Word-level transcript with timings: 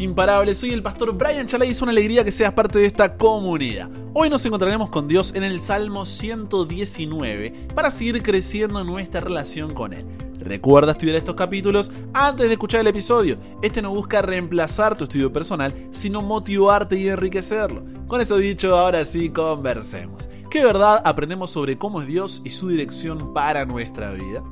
imparables. 0.00 0.58
Soy 0.58 0.70
el 0.70 0.82
pastor 0.82 1.12
Brian 1.12 1.46
Chalai 1.46 1.68
y 1.68 1.72
es 1.72 1.82
una 1.82 1.92
alegría 1.92 2.24
que 2.24 2.32
seas 2.32 2.54
parte 2.54 2.78
de 2.78 2.86
esta 2.86 3.16
comunidad. 3.16 3.90
Hoy 4.14 4.30
nos 4.30 4.44
encontraremos 4.46 4.88
con 4.88 5.06
Dios 5.06 5.34
en 5.34 5.44
el 5.44 5.60
Salmo 5.60 6.06
119 6.06 7.68
para 7.74 7.90
seguir 7.90 8.22
creciendo 8.22 8.82
nuestra 8.82 9.20
relación 9.20 9.74
con 9.74 9.92
Él. 9.92 10.06
Recuerda 10.38 10.92
estudiar 10.92 11.16
estos 11.16 11.34
capítulos 11.34 11.92
antes 12.14 12.46
de 12.46 12.52
escuchar 12.52 12.80
el 12.80 12.86
episodio. 12.86 13.36
Este 13.60 13.82
no 13.82 13.94
busca 13.94 14.22
reemplazar 14.22 14.96
tu 14.96 15.04
estudio 15.04 15.32
personal, 15.32 15.88
sino 15.90 16.22
motivarte 16.22 16.96
y 16.96 17.08
enriquecerlo. 17.08 17.84
Con 18.08 18.20
eso 18.20 18.38
dicho, 18.38 18.76
ahora 18.76 19.04
sí 19.04 19.28
conversemos. 19.28 20.28
¿Qué 20.50 20.64
verdad 20.64 21.02
aprendemos 21.04 21.50
sobre 21.50 21.76
cómo 21.76 22.00
es 22.00 22.06
Dios 22.06 22.40
y 22.44 22.50
su 22.50 22.68
dirección 22.68 23.34
para 23.34 23.66
nuestra 23.66 24.12
vida? 24.12 24.42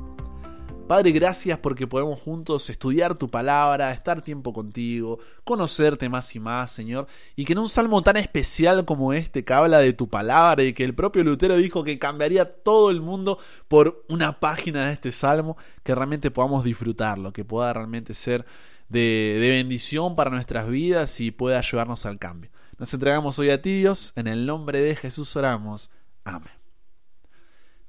Padre, 0.87 1.11
gracias 1.11 1.57
porque 1.59 1.87
podemos 1.87 2.19
juntos 2.19 2.69
estudiar 2.69 3.15
tu 3.15 3.29
palabra, 3.29 3.93
estar 3.93 4.21
tiempo 4.21 4.51
contigo, 4.51 5.17
conocerte 5.45 6.09
más 6.09 6.35
y 6.35 6.41
más, 6.41 6.71
Señor, 6.71 7.07
y 7.37 7.45
que 7.45 7.53
en 7.53 7.59
un 7.59 7.69
salmo 7.69 8.01
tan 8.01 8.17
especial 8.17 8.83
como 8.83 9.13
este, 9.13 9.45
que 9.45 9.53
habla 9.53 9.79
de 9.79 9.93
tu 9.93 10.09
palabra 10.09 10.61
y 10.63 10.73
que 10.73 10.83
el 10.83 10.93
propio 10.93 11.23
Lutero 11.23 11.55
dijo 11.55 11.85
que 11.85 11.97
cambiaría 11.99 12.45
todo 12.45 12.91
el 12.91 12.99
mundo 12.99 13.39
por 13.69 14.03
una 14.09 14.41
página 14.41 14.87
de 14.87 14.93
este 14.93 15.13
salmo, 15.13 15.55
que 15.83 15.95
realmente 15.95 16.31
podamos 16.31 16.65
disfrutarlo, 16.65 17.31
que 17.31 17.45
pueda 17.45 17.71
realmente 17.71 18.13
ser 18.13 18.45
de, 18.89 19.37
bendición 19.39 20.17
para 20.17 20.31
nuestras 20.31 20.67
vidas 20.67 21.21
y 21.21 21.31
pueda 21.31 21.59
ayudarnos 21.59 22.05
al 22.05 22.19
cambio. 22.19 22.51
Nos 22.77 22.93
entregamos 22.93 23.39
hoy 23.39 23.51
a 23.51 23.61
ti, 23.61 23.79
Dios, 23.79 24.11
en 24.17 24.27
el 24.27 24.45
nombre 24.45 24.81
de 24.81 24.97
Jesús 24.97 25.33
oramos. 25.37 25.91
Amén. 26.25 26.62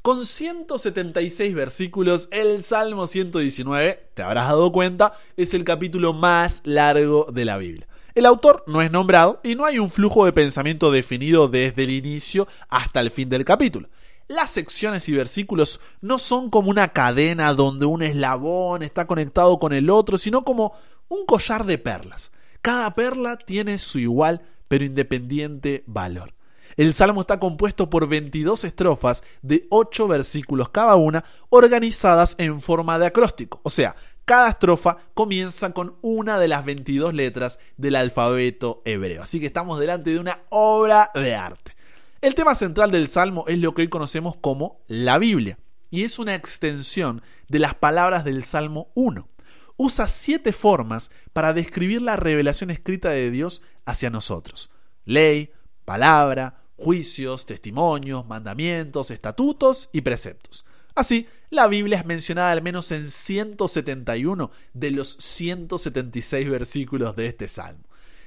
Con 0.04 0.26
176 0.26 1.54
versículos, 1.54 2.28
el 2.30 2.62
Salmo 2.62 3.06
119, 3.06 4.10
te 4.12 4.20
habrás 4.22 4.48
dado 4.48 4.70
cuenta, 4.70 5.14
es 5.38 5.54
el 5.54 5.64
capítulo 5.64 6.12
más 6.12 6.60
largo 6.64 7.28
de 7.32 7.46
la 7.46 7.56
Biblia. 7.56 7.88
El 8.14 8.27
autor 8.27 8.64
no 8.66 8.83
es 8.83 8.92
nombrado 8.92 9.41
y 9.42 9.55
no 9.55 9.64
hay 9.64 9.78
un 9.78 9.91
flujo 9.91 10.27
de 10.27 10.34
pensamiento 10.34 10.91
definido 10.91 11.48
desde 11.48 11.84
el 11.84 11.91
inicio 11.91 12.46
hasta 12.69 13.00
el 13.00 13.11
fin 13.11 13.30
del 13.30 13.46
capítulo. 13.46 13.88
Las 14.28 14.50
secciones 14.50 15.08
y 15.08 15.12
versículos 15.12 15.80
no 16.02 16.18
son 16.18 16.50
como 16.50 16.68
una 16.68 16.89
cadena 16.89 17.55
donde 17.55 17.86
un 17.86 18.02
eslabón 18.02 18.83
está 18.83 19.06
conectado 19.06 19.58
con 19.58 19.72
el 19.72 19.89
otro, 19.89 20.18
sino 20.18 20.44
como 20.44 20.74
un 21.08 21.24
collar 21.24 21.64
de 21.64 21.78
perlas. 21.78 22.30
Cada 22.61 22.94
perla 22.94 23.39
tiene 23.39 23.78
su 23.78 23.98
igual 23.98 24.42
pero 24.68 24.84
independiente 24.84 25.83
valor. 25.86 26.34
El 26.77 26.92
salmo 26.92 27.20
está 27.20 27.39
compuesto 27.39 27.89
por 27.91 28.08
22 28.08 28.64
estrofas 28.64 29.22
de 29.42 29.67
8 29.70 30.08
versículos 30.08 30.69
cada 30.70 30.97
una, 30.97 31.25
organizadas 31.50 32.34
en 32.39 32.61
forma 32.61 32.98
de 32.98 33.06
acróstico. 33.06 33.61
O 33.62 33.70
sea, 33.70 33.97
cada 34.25 34.48
estrofa 34.48 34.98
comienza 35.14 35.72
con 35.72 35.97
una 36.02 36.39
de 36.39 36.48
las 36.48 36.64
22 36.64 37.14
letras 37.14 37.58
del 37.77 37.97
alfabeto 37.97 38.83
hebreo. 38.84 39.22
Así 39.22 39.41
que 39.41 39.47
estamos 39.47 39.78
delante 39.78 40.11
de 40.11 40.19
una 40.19 40.41
obra 40.50 41.11
de 41.14 41.34
arte. 41.34 41.77
El 42.20 42.34
tema 42.34 42.55
central 42.55 42.91
del 42.91 43.08
salmo 43.08 43.45
es 43.48 43.58
lo 43.58 43.75
que 43.75 43.83
hoy 43.83 43.89
conocemos 43.89 44.36
como 44.36 44.80
la 44.89 45.19
Biblia, 45.19 45.58
y 45.91 46.05
es 46.05 46.19
una 46.19 46.34
extensión 46.34 47.22
de 47.48 47.58
las 47.58 47.75
palabras 47.75 48.25
del 48.25 48.42
Salmo 48.42 48.91
1 48.95 49.28
usa 49.77 50.08
siete 50.08 50.52
formas 50.52 51.11
para 51.33 51.52
describir 51.52 52.02
la 52.02 52.17
revelación 52.17 52.70
escrita 52.70 53.11
de 53.11 53.30
Dios 53.30 53.62
hacia 53.84 54.11
nosotros. 54.11 54.70
Ley, 55.05 55.52
palabra, 55.84 56.64
juicios, 56.77 57.47
testimonios, 57.47 58.27
mandamientos, 58.27 59.11
estatutos 59.11 59.91
y 59.92 60.00
preceptos. 60.00 60.64
Así, 60.94 61.27
la 61.50 61.67
Biblia 61.67 61.98
es 61.98 62.06
mencionada 62.06 62.53
al 62.53 62.62
menos 62.62 62.91
en 62.92 63.11
171 63.11 64.50
de 64.72 64.91
los 64.91 65.08
176 65.08 66.48
versículos 66.48 67.17
de 67.17 67.27
este 67.27 67.48
salmo. 67.48 67.84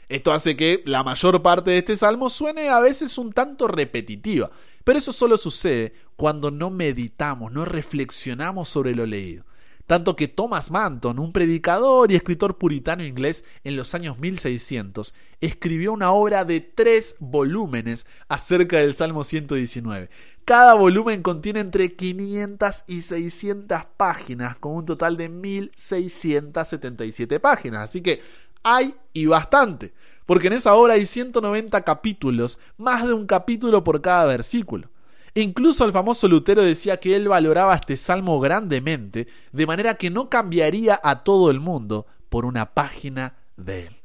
Esto 0.09 0.31
hace 0.31 0.56
que 0.56 0.84
la 0.86 1.03
mayor 1.03 1.42
parte 1.42 1.72
de 1.72 1.80
este 1.80 1.98
salmo 1.98 2.30
suene 2.30 2.70
a 2.70 2.80
veces 2.80 3.18
un 3.18 3.34
tanto 3.34 3.68
repetitiva, 3.68 4.50
pero 4.84 5.00
eso 5.00 5.12
solo 5.12 5.38
sucede 5.38 5.94
cuando 6.16 6.50
no 6.50 6.69
meditamos, 6.69 7.52
no 7.52 7.66
reflexionamos 7.66 8.69
sobre 8.69 8.96
lo 8.96 9.06
leído 9.06 9.46
tanto 9.88 10.16
que 10.16 10.28
Thomas 10.28 10.70
Manton, 10.70 11.18
un 11.18 11.31
predicador 11.31 12.12
y 12.12 12.16
escritor 12.16 12.58
puritano 12.58 13.03
inglés 13.03 13.46
en 13.64 13.75
los 13.78 13.96
años 13.96 14.20
1600, 14.20 15.16
escribió 15.40 15.94
una 15.94 16.12
obra 16.12 16.46
de 16.46 16.59
tres 16.59 17.16
volúmenes 17.20 18.06
acerca 18.28 18.78
del 18.78 18.94
Salmo 18.94 19.24
119. 19.24 20.09
Cada 20.44 20.76
volumen 20.76 21.24
contiene 21.24 21.62
entre 21.62 21.96
500 21.96 22.84
y 22.88 23.02
600 23.02 23.86
páginas, 23.96 24.59
con 24.59 24.74
un 24.74 24.86
total 24.86 25.16
de 25.18 25.30
1677 25.30 27.40
páginas, 27.40 27.84
así 27.84 28.02
que 28.02 28.22
hay 28.64 28.94
y 29.14 29.26
bastante, 29.26 29.94
porque 30.26 30.47
en 30.47 30.53
esa 30.53 30.74
obra 30.76 30.96
hay 30.96 31.06
190 31.06 31.81
capítulos, 31.81 32.59
más 32.78 33.08
de 33.08 33.14
un 33.14 33.26
capítulo 33.26 33.86
por 33.86 34.02
cada 34.02 34.26
versículo. 34.26 34.90
Incluso 35.34 35.86
el 35.86 35.92
famoso 35.92 36.28
Lutero 36.28 36.64
decía 36.64 36.98
que 36.98 37.16
él 37.16 37.28
valoraba 37.28 37.76
este 37.76 37.98
salmo 37.98 38.40
grandemente, 38.40 39.28
de 39.52 39.68
manera 39.68 39.96
que 39.96 40.10
no 40.10 40.30
cambiaría 40.30 41.00
a 41.04 41.24
todo 41.24 41.52
el 41.52 41.60
mundo 41.60 42.08
por 42.30 42.46
una 42.46 42.74
página 42.74 43.36
de 43.56 43.88
él. 43.88 43.98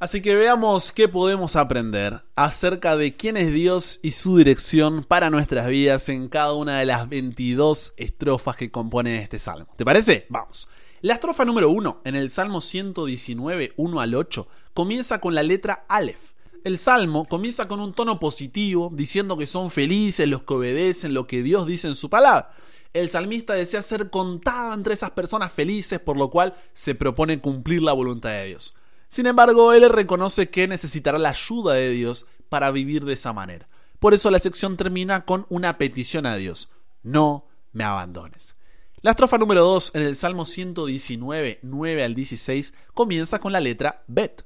Así 0.00 0.22
que 0.22 0.36
veamos 0.36 0.92
qué 0.92 1.08
podemos 1.08 1.56
aprender 1.56 2.20
acerca 2.36 2.96
de 2.96 3.16
quién 3.16 3.36
es 3.36 3.52
Dios 3.52 3.98
y 4.00 4.12
su 4.12 4.36
dirección 4.36 5.02
para 5.02 5.28
nuestras 5.28 5.66
vidas 5.66 6.08
en 6.08 6.28
cada 6.28 6.52
una 6.52 6.78
de 6.78 6.86
las 6.86 7.08
22 7.08 7.94
estrofas 7.96 8.56
que 8.56 8.70
componen 8.70 9.16
este 9.16 9.40
salmo. 9.40 9.66
¿Te 9.76 9.84
parece? 9.84 10.26
Vamos. 10.28 10.68
La 11.00 11.14
estrofa 11.14 11.44
número 11.44 11.70
1 11.70 12.02
en 12.04 12.14
el 12.14 12.30
Salmo 12.30 12.60
119, 12.60 13.72
1 13.76 14.00
al 14.00 14.14
8, 14.14 14.48
comienza 14.72 15.20
con 15.20 15.34
la 15.34 15.42
letra 15.42 15.84
Aleph 15.88 16.32
el 16.64 16.78
salmo 16.78 17.26
comienza 17.26 17.68
con 17.68 17.80
un 17.80 17.92
tono 17.92 18.20
positivo, 18.20 18.90
diciendo 18.92 19.36
que 19.36 19.46
son 19.46 19.70
felices 19.70 20.28
los 20.28 20.42
que 20.42 20.54
obedecen 20.54 21.14
lo 21.14 21.26
que 21.26 21.42
Dios 21.42 21.66
dice 21.66 21.88
en 21.88 21.94
su 21.94 22.10
palabra. 22.10 22.50
El 22.92 23.08
salmista 23.08 23.54
desea 23.54 23.82
ser 23.82 24.10
contado 24.10 24.74
entre 24.74 24.94
esas 24.94 25.10
personas 25.10 25.52
felices, 25.52 26.00
por 26.00 26.16
lo 26.16 26.30
cual 26.30 26.54
se 26.72 26.94
propone 26.94 27.40
cumplir 27.40 27.82
la 27.82 27.92
voluntad 27.92 28.30
de 28.30 28.46
Dios. 28.46 28.74
Sin 29.08 29.26
embargo, 29.26 29.72
él 29.72 29.88
reconoce 29.88 30.50
que 30.50 30.68
necesitará 30.68 31.18
la 31.18 31.30
ayuda 31.30 31.74
de 31.74 31.90
Dios 31.90 32.26
para 32.48 32.70
vivir 32.70 33.04
de 33.04 33.14
esa 33.14 33.32
manera. 33.32 33.68
Por 33.98 34.14
eso 34.14 34.30
la 34.30 34.38
sección 34.38 34.76
termina 34.76 35.24
con 35.24 35.46
una 35.48 35.78
petición 35.78 36.26
a 36.26 36.36
Dios. 36.36 36.72
No 37.02 37.46
me 37.72 37.84
abandones. 37.84 38.56
La 39.00 39.12
estrofa 39.12 39.38
número 39.38 39.64
2 39.64 39.92
en 39.94 40.02
el 40.02 40.16
Salmo 40.16 40.44
119, 40.44 41.60
9 41.62 42.04
al 42.04 42.14
16, 42.14 42.74
comienza 42.94 43.38
con 43.38 43.52
la 43.52 43.60
letra 43.60 44.02
Bet. 44.08 44.44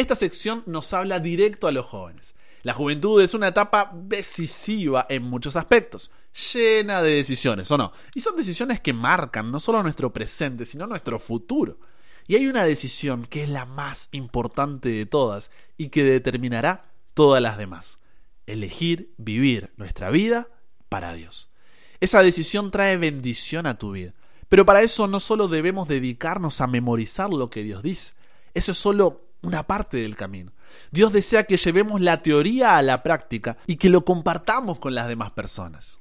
Esta 0.00 0.16
sección 0.16 0.62
nos 0.64 0.94
habla 0.94 1.20
directo 1.20 1.68
a 1.68 1.72
los 1.72 1.84
jóvenes. 1.84 2.34
La 2.62 2.72
juventud 2.72 3.20
es 3.20 3.34
una 3.34 3.48
etapa 3.48 3.92
decisiva 3.94 5.04
en 5.10 5.24
muchos 5.24 5.56
aspectos, 5.56 6.10
llena 6.54 7.02
de 7.02 7.16
decisiones, 7.16 7.70
¿o 7.70 7.76
no? 7.76 7.92
Y 8.14 8.22
son 8.22 8.34
decisiones 8.34 8.80
que 8.80 8.94
marcan 8.94 9.52
no 9.52 9.60
solo 9.60 9.82
nuestro 9.82 10.10
presente, 10.10 10.64
sino 10.64 10.86
nuestro 10.86 11.18
futuro. 11.18 11.78
Y 12.26 12.34
hay 12.34 12.46
una 12.46 12.64
decisión 12.64 13.26
que 13.26 13.42
es 13.42 13.50
la 13.50 13.66
más 13.66 14.08
importante 14.12 14.88
de 14.88 15.04
todas 15.04 15.50
y 15.76 15.90
que 15.90 16.02
determinará 16.02 16.90
todas 17.12 17.42
las 17.42 17.58
demás. 17.58 17.98
Elegir 18.46 19.12
vivir 19.18 19.70
nuestra 19.76 20.08
vida 20.08 20.48
para 20.88 21.12
Dios. 21.12 21.52
Esa 22.00 22.22
decisión 22.22 22.70
trae 22.70 22.96
bendición 22.96 23.66
a 23.66 23.76
tu 23.76 23.92
vida. 23.92 24.14
Pero 24.48 24.64
para 24.64 24.80
eso 24.80 25.08
no 25.08 25.20
solo 25.20 25.46
debemos 25.46 25.88
dedicarnos 25.88 26.62
a 26.62 26.68
memorizar 26.68 27.28
lo 27.28 27.50
que 27.50 27.62
Dios 27.62 27.82
dice. 27.82 28.14
Eso 28.54 28.72
es 28.72 28.78
solo 28.78 29.29
una 29.42 29.66
parte 29.66 29.98
del 29.98 30.16
camino. 30.16 30.52
Dios 30.90 31.12
desea 31.12 31.44
que 31.44 31.56
llevemos 31.56 32.00
la 32.00 32.22
teoría 32.22 32.76
a 32.76 32.82
la 32.82 33.02
práctica 33.02 33.56
y 33.66 33.76
que 33.76 33.90
lo 33.90 34.04
compartamos 34.04 34.78
con 34.78 34.94
las 34.94 35.08
demás 35.08 35.30
personas. 35.32 36.00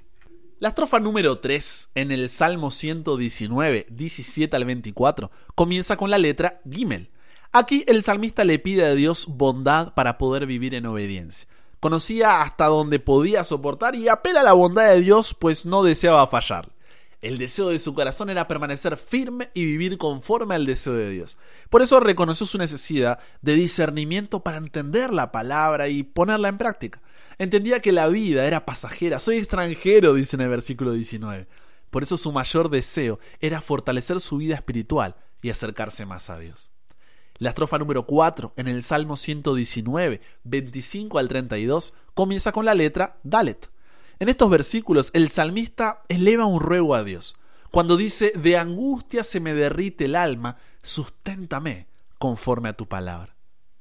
La 0.59 0.69
estrofa 0.69 0.99
número 0.99 1.39
3 1.39 1.91
en 1.95 2.11
el 2.11 2.29
Salmo 2.29 2.69
119, 2.69 3.87
17 3.89 4.55
al 4.55 4.65
24, 4.65 5.31
comienza 5.55 5.95
con 5.95 6.09
la 6.09 6.17
letra 6.17 6.59
Gimel. 6.69 7.09
Aquí 7.53 7.83
el 7.87 8.03
salmista 8.03 8.43
le 8.43 8.59
pide 8.59 8.85
a 8.85 8.93
Dios 8.93 9.25
bondad 9.27 9.93
para 9.93 10.17
poder 10.17 10.45
vivir 10.45 10.75
en 10.75 10.85
obediencia. 10.85 11.47
Conocía 11.79 12.41
hasta 12.41 12.65
donde 12.65 12.99
podía 12.99 13.45
soportar 13.45 13.95
y 13.95 14.09
apela 14.09 14.41
a 14.41 14.43
la 14.43 14.53
bondad 14.53 14.89
de 14.89 14.99
Dios 14.99 15.33
pues 15.33 15.65
no 15.65 15.81
deseaba 15.81 16.27
fallar. 16.27 16.67
El 17.21 17.37
deseo 17.37 17.69
de 17.69 17.79
su 17.79 17.93
corazón 17.93 18.29
era 18.29 18.47
permanecer 18.47 18.95
firme 18.95 19.49
y 19.53 19.65
vivir 19.65 19.97
conforme 19.97 20.55
al 20.55 20.65
deseo 20.65 20.93
de 20.93 21.09
Dios. 21.09 21.37
Por 21.69 21.81
eso 21.81 21.99
reconoció 21.99 22.45
su 22.45 22.57
necesidad 22.57 23.19
de 23.41 23.55
discernimiento 23.55 24.41
para 24.41 24.57
entender 24.57 25.11
la 25.11 25.31
palabra 25.33 25.89
y 25.89 26.03
ponerla 26.03 26.47
en 26.47 26.57
práctica. 26.57 27.01
Entendía 27.37 27.81
que 27.81 27.91
la 27.91 28.07
vida 28.07 28.45
era 28.45 28.65
pasajera. 28.65 29.19
Soy 29.19 29.37
extranjero, 29.37 30.13
dice 30.13 30.37
en 30.37 30.43
el 30.43 30.49
versículo 30.49 30.93
19. 30.93 31.47
Por 31.89 32.03
eso 32.03 32.15
su 32.15 32.31
mayor 32.31 32.69
deseo 32.69 33.19
era 33.41 33.59
fortalecer 33.59 34.21
su 34.21 34.37
vida 34.37 34.55
espiritual 34.55 35.15
y 35.41 35.49
acercarse 35.49 36.05
más 36.05 36.29
a 36.29 36.39
Dios. 36.39 36.71
La 37.37 37.49
estrofa 37.49 37.77
número 37.77 38.05
4 38.05 38.53
en 38.55 38.67
el 38.69 38.81
Salmo 38.81 39.17
119, 39.17 40.21
25 40.43 41.19
al 41.19 41.27
32, 41.27 41.95
comienza 42.13 42.51
con 42.53 42.65
la 42.65 42.75
letra 42.75 43.17
Dalet 43.23 43.69
en 44.19 44.29
estos 44.29 44.49
versículos 44.49 45.11
el 45.13 45.29
salmista 45.29 46.03
eleva 46.09 46.45
un 46.45 46.59
ruego 46.59 46.95
a 46.95 47.03
Dios. 47.03 47.35
Cuando 47.71 47.97
dice, 47.97 48.33
de 48.35 48.57
angustia 48.57 49.23
se 49.23 49.39
me 49.39 49.53
derrite 49.53 50.05
el 50.05 50.15
alma, 50.15 50.57
susténtame 50.81 51.87
conforme 52.17 52.69
a 52.69 52.73
tu 52.73 52.87
palabra. 52.87 53.35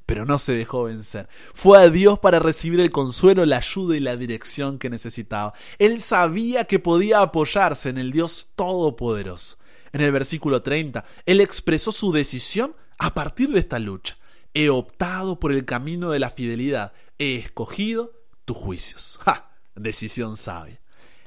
pero 0.06 0.24
no 0.24 0.38
se 0.38 0.54
dejó 0.54 0.84
vencer. 0.84 1.28
Fue 1.52 1.78
a 1.78 1.90
Dios 1.90 2.18
para 2.18 2.38
recibir 2.38 2.80
el 2.80 2.90
consuelo, 2.90 3.44
la 3.44 3.58
ayuda 3.58 3.94
y 3.94 4.00
la 4.00 4.16
dirección 4.16 4.78
que 4.78 4.88
necesitaba. 4.88 5.52
Él 5.78 6.00
sabía 6.00 6.64
que 6.64 6.78
podía 6.78 7.20
apoyarse 7.20 7.90
en 7.90 7.98
el 7.98 8.10
Dios 8.10 8.52
Todopoderoso. 8.56 9.58
En 9.92 10.00
el 10.00 10.10
versículo 10.10 10.62
30, 10.62 11.04
él 11.26 11.42
expresó 11.42 11.92
su 11.92 12.10
decisión 12.10 12.74
a 12.98 13.12
partir 13.12 13.50
de 13.50 13.60
esta 13.60 13.78
lucha. 13.78 14.16
He 14.54 14.70
optado 14.70 15.38
por 15.38 15.52
el 15.52 15.66
camino 15.66 16.08
de 16.08 16.20
la 16.20 16.30
fidelidad. 16.30 16.94
He 17.18 17.36
escogido 17.36 18.12
tus 18.46 18.56
juicios. 18.56 19.18
¡Ja! 19.22 19.47
Decisión 19.78 20.36
sabia. 20.36 20.80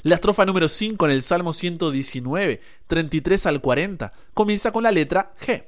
La 0.03 0.15
estrofa 0.15 0.45
número 0.45 0.67
5 0.67 1.05
en 1.05 1.11
el 1.11 1.21
Salmo 1.21 1.53
119, 1.53 2.61
33 2.87 3.45
al 3.45 3.61
40, 3.61 4.13
comienza 4.33 4.71
con 4.71 4.83
la 4.83 4.91
letra 4.91 5.33
G. 5.39 5.67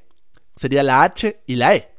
Sería 0.56 0.82
la 0.82 1.04
H 1.04 1.42
y 1.46 1.56
la 1.56 1.76
E. 1.76 1.92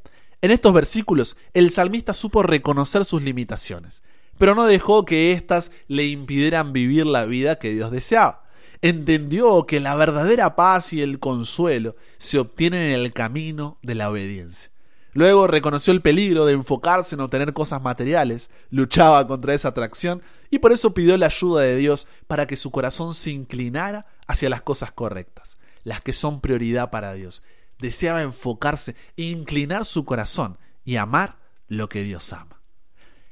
En 0.42 0.50
estos 0.50 0.72
versículos, 0.72 1.36
el 1.54 1.70
salmista 1.70 2.12
supo 2.12 2.42
reconocer 2.42 3.04
sus 3.04 3.22
limitaciones, 3.22 4.02
pero 4.36 4.54
no 4.54 4.66
dejó 4.66 5.04
que 5.04 5.32
éstas 5.32 5.70
le 5.86 6.06
impidieran 6.06 6.72
vivir 6.72 7.06
la 7.06 7.24
vida 7.24 7.58
que 7.58 7.72
Dios 7.72 7.90
deseaba. 7.90 8.44
Entendió 8.82 9.64
que 9.64 9.80
la 9.80 9.94
verdadera 9.94 10.56
paz 10.56 10.92
y 10.92 11.00
el 11.00 11.20
consuelo 11.20 11.96
se 12.18 12.38
obtienen 12.38 12.80
en 12.80 13.00
el 13.00 13.12
camino 13.12 13.78
de 13.82 13.94
la 13.94 14.10
obediencia. 14.10 14.73
Luego 15.14 15.46
reconoció 15.46 15.92
el 15.92 16.02
peligro 16.02 16.44
de 16.44 16.52
enfocarse 16.54 17.14
en 17.14 17.20
obtener 17.20 17.52
cosas 17.52 17.80
materiales, 17.80 18.50
luchaba 18.70 19.26
contra 19.28 19.54
esa 19.54 19.68
atracción 19.68 20.22
y 20.50 20.58
por 20.58 20.72
eso 20.72 20.92
pidió 20.92 21.16
la 21.16 21.26
ayuda 21.26 21.62
de 21.62 21.76
Dios 21.76 22.08
para 22.26 22.48
que 22.48 22.56
su 22.56 22.72
corazón 22.72 23.14
se 23.14 23.30
inclinara 23.30 24.06
hacia 24.26 24.50
las 24.50 24.62
cosas 24.62 24.90
correctas, 24.90 25.58
las 25.84 26.00
que 26.00 26.12
son 26.12 26.40
prioridad 26.40 26.90
para 26.90 27.14
Dios, 27.14 27.44
deseaba 27.78 28.22
enfocarse 28.22 28.96
inclinar 29.14 29.84
su 29.84 30.04
corazón 30.04 30.58
y 30.84 30.96
amar 30.96 31.38
lo 31.68 31.88
que 31.88 32.02
Dios 32.02 32.32
ama. 32.32 32.60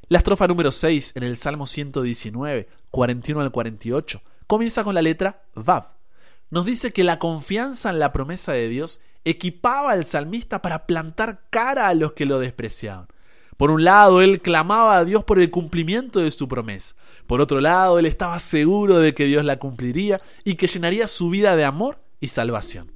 La 0.09 0.19
estrofa 0.19 0.47
número 0.47 0.71
6 0.71 1.15
en 1.17 1.25
el 1.25 1.37
Salmo 1.37 1.67
119, 1.67 2.69
41 2.93 3.41
al 3.41 3.51
48, 3.51 4.23
comienza 4.47 4.85
con 4.85 4.95
la 4.95 5.03
letra 5.03 5.43
Vav. 5.55 5.95
Nos 6.51 6.65
dice 6.65 6.93
que 6.93 7.03
la 7.03 7.19
confianza 7.19 7.91
en 7.91 7.99
la 7.99 8.13
promesa 8.13 8.53
de 8.53 8.69
Dios 8.69 9.01
equipaba 9.25 9.93
al 9.93 10.05
salmista 10.05 10.63
para 10.63 10.87
plantar 10.87 11.43
cara 11.51 11.89
a 11.89 11.95
los 11.95 12.13
que 12.13 12.27
lo 12.27 12.39
despreciaban. 12.39 13.07
Por 13.57 13.71
un 13.71 13.85
lado, 13.85 14.23
él 14.23 14.41
clamaba 14.41 14.97
a 14.97 15.05
Dios 15.05 15.25
por 15.25 15.39
el 15.39 15.51
cumplimiento 15.51 16.21
de 16.21 16.31
su 16.31 16.49
promesa. 16.49 16.97
Por 17.27 17.41
otro 17.41 17.61
lado, 17.61 17.99
él 17.99 18.07
estaba 18.07 18.41
seguro 18.41 18.99
de 18.99 19.15
que 19.15 19.27
Dios 19.27 19.45
la 19.45 19.59
cumpliría 19.59 20.21
y 20.43 20.57
que 20.57 20.67
llenaría 20.67 21.07
su 21.07 21.31
vida 21.31 21.55
de 21.55 21.65
amor 21.65 22.01
y 22.19 22.29
salvación. 22.29 22.91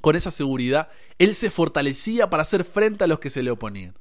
Con 0.00 0.16
esa 0.16 0.30
seguridad, 0.30 0.88
él 1.18 1.34
se 1.34 1.50
fortalecía 1.50 2.28
para 2.30 2.42
hacer 2.42 2.64
frente 2.64 3.04
a 3.04 3.06
los 3.06 3.20
que 3.20 3.30
se 3.30 3.42
le 3.42 3.50
oponían. 3.50 3.94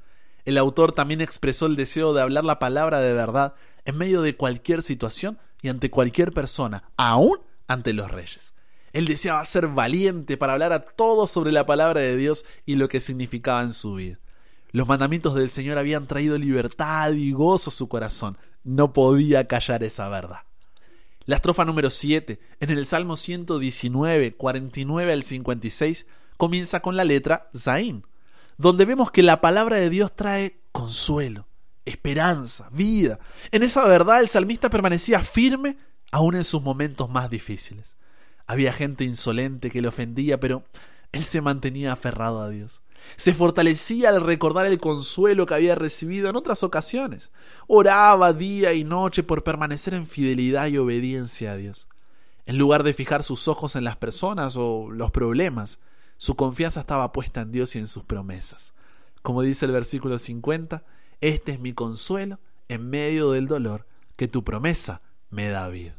El 0.46 0.58
autor 0.58 0.92
también 0.92 1.22
expresó 1.22 1.68
el 1.68 1.76
deseo 1.76 2.14
de 2.14 2.22
hablar 2.22 2.46
la 2.46 2.60
palabra 2.60 3.00
de 3.00 3.14
verdad 3.14 3.54
en 3.86 3.98
medio 3.98 4.22
de 4.22 4.36
cualquier 4.36 4.82
situación 4.82 5.38
y 5.62 5.70
ante 5.70 5.92
cualquier 5.92 6.32
persona, 6.32 6.84
aún 6.98 7.40
ante 7.68 7.94
los 7.94 8.10
reyes. 8.10 8.55
Él 8.96 9.08
deseaba 9.08 9.44
ser 9.44 9.68
valiente 9.68 10.38
para 10.38 10.54
hablar 10.54 10.72
a 10.72 10.80
todos 10.80 11.30
sobre 11.30 11.52
la 11.52 11.66
palabra 11.66 12.00
de 12.00 12.16
Dios 12.16 12.46
y 12.66 12.76
lo 12.76 12.88
que 12.88 13.02
significaba 13.02 13.62
en 13.62 13.74
su 13.74 13.96
vida. 13.96 14.20
Los 14.72 14.88
mandamientos 14.88 15.36
del 15.36 15.50
Señor 15.50 15.78
habían 15.78 16.08
traído 16.08 16.38
libertad 16.38 17.12
y 17.12 17.34
gozo 17.34 17.72
a 17.72 17.74
su 17.74 17.90
corazón. 17.90 18.38
No 18.64 18.94
podía 18.94 19.50
callar 19.50 19.84
esa 19.84 20.08
verdad. 20.08 20.44
La 21.26 21.36
estrofa 21.36 21.66
número 21.66 21.90
7, 21.90 22.40
en 22.62 22.70
el 22.70 22.86
Salmo 22.86 23.18
119, 23.18 24.36
49 24.36 25.12
al 25.12 25.24
56, 25.24 26.08
comienza 26.38 26.80
con 26.80 26.96
la 26.96 27.04
letra 27.04 27.50
Zain, 27.54 28.08
donde 28.58 28.86
vemos 28.86 29.12
que 29.12 29.24
la 29.24 29.42
palabra 29.42 29.76
de 29.76 29.90
Dios 29.90 30.16
trae 30.16 30.62
consuelo, 30.72 31.50
esperanza, 31.84 32.70
vida. 32.72 33.20
En 33.52 33.62
esa 33.62 33.84
verdad 33.84 34.22
el 34.22 34.30
salmista 34.30 34.70
permanecía 34.70 35.20
firme 35.20 35.78
aún 36.14 36.36
en 36.36 36.46
sus 36.46 36.62
momentos 36.62 37.10
más 37.10 37.30
difíciles. 37.30 37.98
Había 38.48 38.74
gente 38.74 39.04
insolente 39.04 39.72
que 39.72 39.82
le 39.82 39.88
ofendía, 39.88 40.40
pero 40.40 40.64
él 41.12 41.24
se 41.24 41.42
mantenía 41.42 41.94
aferrado 41.94 42.42
a 42.42 42.50
Dios. 42.50 42.82
Se 43.16 43.34
fortalecía 43.34 44.10
al 44.10 44.22
recordar 44.22 44.66
el 44.66 44.80
consuelo 44.80 45.46
que 45.46 45.54
había 45.54 45.76
recibido 45.76 46.30
en 46.30 46.36
otras 46.36 46.64
ocasiones. 46.64 47.32
Oraba 47.68 48.34
día 48.34 48.74
y 48.74 48.84
noche 48.84 49.24
por 49.24 49.44
permanecer 49.44 49.94
en 49.94 50.08
fidelidad 50.08 50.68
y 50.68 50.78
obediencia 50.78 51.54
a 51.54 51.58
Dios. 51.58 51.88
En 52.46 52.58
lugar 52.58 52.84
de 52.84 52.94
fijar 52.94 53.24
sus 53.24 53.48
ojos 53.48 53.76
en 53.76 53.84
las 53.84 53.98
personas 53.98 54.56
o 54.58 54.90
los 54.92 55.12
problemas, 55.12 55.80
su 56.18 56.36
confianza 56.36 56.82
estaba 56.82 57.12
puesta 57.12 57.42
en 57.42 57.52
Dios 57.52 57.76
y 57.76 57.80
en 57.80 57.88
sus 57.88 58.04
promesas. 58.04 58.74
Como 59.22 59.42
dice 59.42 59.66
el 59.66 59.72
versículo 59.72 60.20
50, 60.20 60.84
este 61.22 61.54
es 61.54 61.60
mi 61.60 61.74
consuelo 61.74 62.40
en 62.68 62.90
medio 62.90 63.32
del 63.32 63.48
dolor, 63.48 63.86
que 64.16 64.28
tu 64.28 64.44
promesa 64.44 65.02
me 65.30 65.50
da 65.50 65.68
vida. 65.70 65.96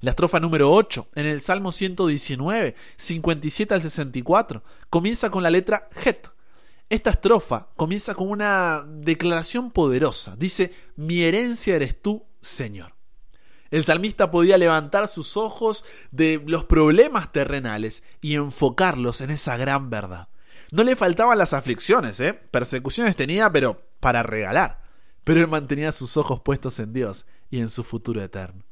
La 0.00 0.10
estrofa 0.10 0.40
número 0.40 0.72
8, 0.72 1.08
en 1.14 1.26
el 1.26 1.42
Salmo 1.42 1.72
119, 1.72 2.74
57 2.96 3.74
al 3.74 3.82
64, 3.82 4.62
comienza 4.88 5.30
con 5.30 5.42
la 5.42 5.50
letra 5.50 5.90
Het. 6.04 6.26
Esta 6.88 7.10
estrofa 7.10 7.68
comienza 7.76 8.14
con 8.14 8.30
una 8.30 8.82
declaración 8.86 9.70
poderosa. 9.70 10.36
Dice, 10.36 10.74
mi 10.96 11.22
herencia 11.22 11.76
eres 11.76 12.00
tú, 12.00 12.24
Señor. 12.40 12.94
El 13.70 13.84
salmista 13.84 14.30
podía 14.30 14.56
levantar 14.56 15.06
sus 15.06 15.36
ojos 15.36 15.84
de 16.10 16.42
los 16.46 16.64
problemas 16.64 17.30
terrenales 17.30 18.02
y 18.22 18.36
enfocarlos 18.36 19.20
en 19.20 19.28
esa 19.28 19.58
gran 19.58 19.90
verdad. 19.90 20.28
No 20.72 20.82
le 20.82 20.96
faltaban 20.96 21.36
las 21.36 21.52
aflicciones, 21.52 22.18
¿eh? 22.20 22.32
Persecuciones 22.32 23.16
tenía, 23.16 23.50
pero 23.52 23.82
para 24.00 24.22
regalar. 24.22 24.80
Pero 25.24 25.40
él 25.40 25.48
mantenía 25.48 25.92
sus 25.92 26.16
ojos 26.16 26.40
puestos 26.40 26.78
en 26.78 26.94
Dios 26.94 27.26
y 27.50 27.60
en 27.60 27.68
su 27.68 27.84
futuro 27.84 28.22
eterno. 28.22 28.64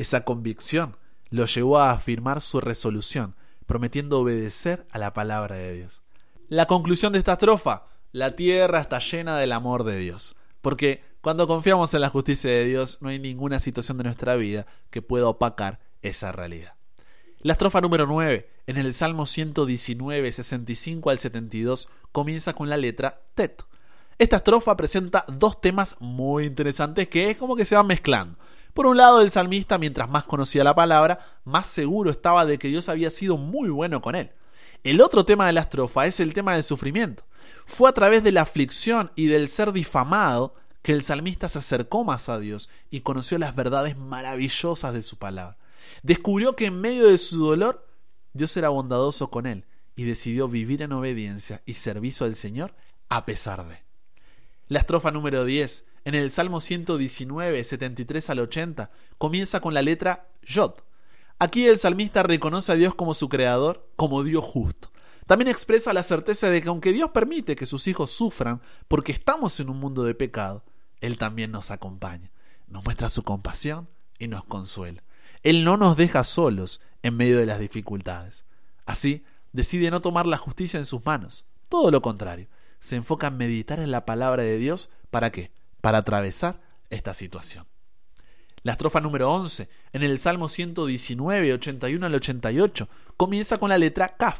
Esa 0.00 0.22
convicción 0.22 0.96
lo 1.28 1.44
llevó 1.44 1.78
a 1.78 1.90
afirmar 1.90 2.40
su 2.40 2.58
resolución, 2.62 3.36
prometiendo 3.66 4.18
obedecer 4.18 4.86
a 4.92 4.98
la 4.98 5.12
palabra 5.12 5.56
de 5.56 5.74
Dios. 5.74 6.00
La 6.48 6.64
conclusión 6.64 7.12
de 7.12 7.18
esta 7.18 7.34
estrofa, 7.34 7.84
la 8.10 8.34
tierra 8.34 8.80
está 8.80 8.98
llena 8.98 9.36
del 9.36 9.52
amor 9.52 9.84
de 9.84 9.98
Dios, 9.98 10.36
porque 10.62 11.04
cuando 11.20 11.46
confiamos 11.46 11.92
en 11.92 12.00
la 12.00 12.08
justicia 12.08 12.50
de 12.50 12.64
Dios 12.64 13.02
no 13.02 13.10
hay 13.10 13.18
ninguna 13.18 13.60
situación 13.60 13.98
de 13.98 14.04
nuestra 14.04 14.36
vida 14.36 14.64
que 14.88 15.02
pueda 15.02 15.28
opacar 15.28 15.80
esa 16.00 16.32
realidad. 16.32 16.72
La 17.40 17.52
estrofa 17.52 17.82
número 17.82 18.06
9, 18.06 18.48
en 18.68 18.78
el 18.78 18.94
Salmo 18.94 19.26
119, 19.26 20.32
65 20.32 21.10
al 21.10 21.18
72, 21.18 21.90
comienza 22.10 22.54
con 22.54 22.70
la 22.70 22.78
letra 22.78 23.20
Tet. 23.34 23.64
Esta 24.16 24.36
estrofa 24.36 24.78
presenta 24.78 25.26
dos 25.28 25.60
temas 25.60 25.96
muy 26.00 26.46
interesantes 26.46 27.06
que 27.08 27.28
es 27.28 27.36
como 27.36 27.54
que 27.54 27.66
se 27.66 27.74
van 27.74 27.86
mezclando. 27.86 28.38
Por 28.74 28.86
un 28.86 28.96
lado, 28.96 29.20
el 29.20 29.30
salmista, 29.30 29.78
mientras 29.78 30.08
más 30.08 30.24
conocía 30.24 30.64
la 30.64 30.74
palabra, 30.74 31.40
más 31.44 31.66
seguro 31.66 32.10
estaba 32.10 32.46
de 32.46 32.58
que 32.58 32.68
Dios 32.68 32.88
había 32.88 33.10
sido 33.10 33.36
muy 33.36 33.68
bueno 33.68 34.00
con 34.00 34.14
él. 34.14 34.32
El 34.82 35.00
otro 35.00 35.24
tema 35.24 35.46
de 35.46 35.52
la 35.52 35.62
estrofa 35.62 36.06
es 36.06 36.20
el 36.20 36.32
tema 36.32 36.54
del 36.54 36.62
sufrimiento. 36.62 37.24
Fue 37.66 37.88
a 37.88 37.92
través 37.92 38.22
de 38.22 38.32
la 38.32 38.42
aflicción 38.42 39.12
y 39.14 39.26
del 39.26 39.48
ser 39.48 39.72
difamado 39.72 40.54
que 40.82 40.92
el 40.92 41.02
salmista 41.02 41.48
se 41.48 41.58
acercó 41.58 42.04
más 42.04 42.28
a 42.28 42.38
Dios 42.38 42.70
y 42.90 43.00
conoció 43.00 43.38
las 43.38 43.54
verdades 43.54 43.96
maravillosas 43.98 44.94
de 44.94 45.02
su 45.02 45.18
palabra. 45.18 45.58
Descubrió 46.02 46.56
que 46.56 46.66
en 46.66 46.80
medio 46.80 47.08
de 47.08 47.18
su 47.18 47.44
dolor 47.44 47.86
Dios 48.32 48.56
era 48.56 48.68
bondadoso 48.70 49.30
con 49.30 49.46
él 49.46 49.66
y 49.96 50.04
decidió 50.04 50.48
vivir 50.48 50.82
en 50.82 50.92
obediencia 50.92 51.62
y 51.66 51.74
servicio 51.74 52.24
al 52.24 52.34
Señor 52.34 52.74
a 53.08 53.26
pesar 53.26 53.68
de. 53.68 53.82
La 54.68 54.78
estrofa 54.78 55.10
número 55.10 55.44
10 55.44 55.89
en 56.04 56.14
el 56.14 56.30
Salmo 56.30 56.60
119, 56.60 57.62
73 57.62 58.30
al 58.30 58.40
80, 58.40 58.90
comienza 59.18 59.60
con 59.60 59.74
la 59.74 59.82
letra 59.82 60.28
Yod. 60.42 60.72
Aquí 61.38 61.66
el 61.66 61.78
salmista 61.78 62.22
reconoce 62.22 62.72
a 62.72 62.74
Dios 62.74 62.94
como 62.94 63.14
su 63.14 63.28
creador, 63.28 63.88
como 63.96 64.22
Dios 64.24 64.44
justo. 64.44 64.90
También 65.26 65.48
expresa 65.48 65.92
la 65.92 66.02
certeza 66.02 66.50
de 66.50 66.60
que 66.60 66.68
aunque 66.68 66.92
Dios 66.92 67.10
permite 67.10 67.54
que 67.54 67.66
sus 67.66 67.86
hijos 67.86 68.10
sufran 68.10 68.60
porque 68.88 69.12
estamos 69.12 69.58
en 69.60 69.70
un 69.70 69.78
mundo 69.78 70.02
de 70.04 70.14
pecado, 70.14 70.64
Él 71.00 71.18
también 71.18 71.50
nos 71.52 71.70
acompaña, 71.70 72.30
nos 72.66 72.84
muestra 72.84 73.08
su 73.08 73.22
compasión 73.22 73.88
y 74.18 74.28
nos 74.28 74.44
consuela. 74.44 75.02
Él 75.42 75.64
no 75.64 75.76
nos 75.76 75.96
deja 75.96 76.24
solos 76.24 76.82
en 77.02 77.16
medio 77.16 77.38
de 77.38 77.46
las 77.46 77.60
dificultades. 77.60 78.44
Así, 78.86 79.24
decide 79.52 79.90
no 79.90 80.00
tomar 80.00 80.26
la 80.26 80.36
justicia 80.36 80.78
en 80.78 80.84
sus 80.84 81.04
manos. 81.06 81.46
Todo 81.68 81.90
lo 81.90 82.02
contrario, 82.02 82.48
se 82.80 82.96
enfoca 82.96 83.28
en 83.28 83.36
meditar 83.36 83.78
en 83.78 83.90
la 83.90 84.04
palabra 84.04 84.42
de 84.42 84.58
Dios. 84.58 84.90
¿Para 85.10 85.30
qué? 85.30 85.52
Para 85.80 85.98
atravesar 85.98 86.60
esta 86.90 87.14
situación. 87.14 87.66
La 88.62 88.72
estrofa 88.72 89.00
número 89.00 89.32
11, 89.32 89.68
en 89.92 90.02
el 90.02 90.18
Salmo 90.18 90.48
119, 90.48 91.54
81 91.54 92.04
al 92.04 92.14
88, 92.14 92.88
comienza 93.16 93.58
con 93.58 93.70
la 93.70 93.78
letra 93.78 94.08
Kaf. 94.08 94.38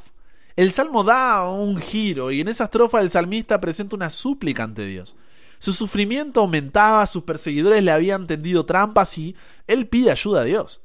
El 0.56 0.72
salmo 0.72 1.04
da 1.04 1.48
un 1.48 1.78
giro 1.78 2.30
y 2.30 2.40
en 2.40 2.48
esa 2.48 2.64
estrofa 2.64 3.00
el 3.00 3.08
salmista 3.08 3.60
presenta 3.60 3.96
una 3.96 4.10
súplica 4.10 4.64
ante 4.64 4.84
Dios. 4.84 5.16
Su 5.58 5.72
sufrimiento 5.72 6.40
aumentaba, 6.40 7.06
sus 7.06 7.22
perseguidores 7.22 7.82
le 7.82 7.92
habían 7.92 8.26
tendido 8.26 8.66
trampas 8.66 9.16
y 9.16 9.36
él 9.66 9.88
pide 9.88 10.10
ayuda 10.10 10.42
a 10.42 10.44
Dios. 10.44 10.82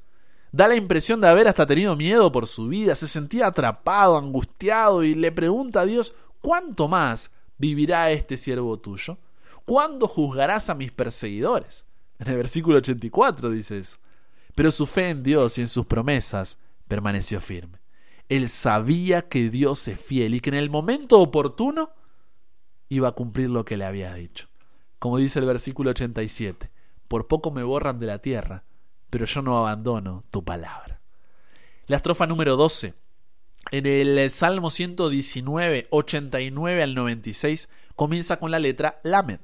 Da 0.54 0.70
la 0.70 0.76
impresión 0.76 1.20
de 1.20 1.28
haber 1.28 1.50
hasta 1.50 1.66
tenido 1.66 1.98
miedo 1.98 2.32
por 2.32 2.48
su 2.48 2.70
vida, 2.70 2.96
se 2.96 3.10
sentía 3.10 3.48
atrapado, 3.48 4.18
angustiado 4.18 5.04
y 5.04 5.14
le 5.14 5.34
pregunta 5.34 5.82
a 5.82 5.86
Dios 5.86 6.16
cuánto 6.40 6.88
más 6.88 7.32
vivirá 7.58 8.12
este 8.12 8.38
siervo 8.38 8.78
tuyo? 8.80 9.18
¿Cuándo 9.66 10.08
juzgarás 10.08 10.70
a 10.70 10.76
mis 10.76 10.92
perseguidores? 10.92 11.86
En 12.20 12.30
el 12.30 12.38
versículo 12.38 12.78
84 12.78 13.50
dice 13.50 13.80
eso. 13.80 13.98
Pero 14.54 14.72
su 14.72 14.86
fe 14.86 15.10
en 15.10 15.24
Dios 15.24 15.58
y 15.58 15.62
en 15.62 15.68
sus 15.68 15.86
promesas 15.86 16.60
permaneció 16.88 17.42
firme. 17.42 17.80
Él 18.30 18.48
sabía 18.48 19.28
que 19.28 19.50
Dios 19.50 19.88
es 19.88 20.00
fiel 20.00 20.36
y 20.36 20.40
que 20.40 20.50
en 20.50 20.56
el 20.56 20.70
momento 20.70 21.20
oportuno 21.20 21.92
iba 22.90 23.10
a 23.10 23.14
cumplir 23.14 23.50
lo 23.50 23.66
que 23.66 23.78
le 23.78 23.86
había 23.86 24.14
dicho. 24.14 24.48
Como 25.00 25.18
dice 25.18 25.40
el 25.40 25.46
versículo 25.46 25.92
87, 25.92 26.72
por 27.08 27.28
poco 27.28 27.52
me 27.52 27.64
borran 27.64 28.00
de 28.00 28.08
la 28.08 28.20
tierra, 28.20 28.64
pero 29.10 29.26
yo 29.26 29.42
no 29.42 29.58
abandono 29.58 30.24
tu 30.32 30.44
palabra. 30.44 31.02
La 31.88 31.98
estrofa 31.98 32.26
número 32.26 32.56
12. 32.56 32.94
En 33.72 33.86
el 33.86 34.30
Salmo 34.30 34.70
119, 34.70 35.88
89 35.90 36.84
al 36.84 36.96
96, 36.96 37.70
comienza 37.96 38.38
con 38.38 38.52
la 38.52 38.60
letra 38.60 39.00
Lamed. 39.04 39.40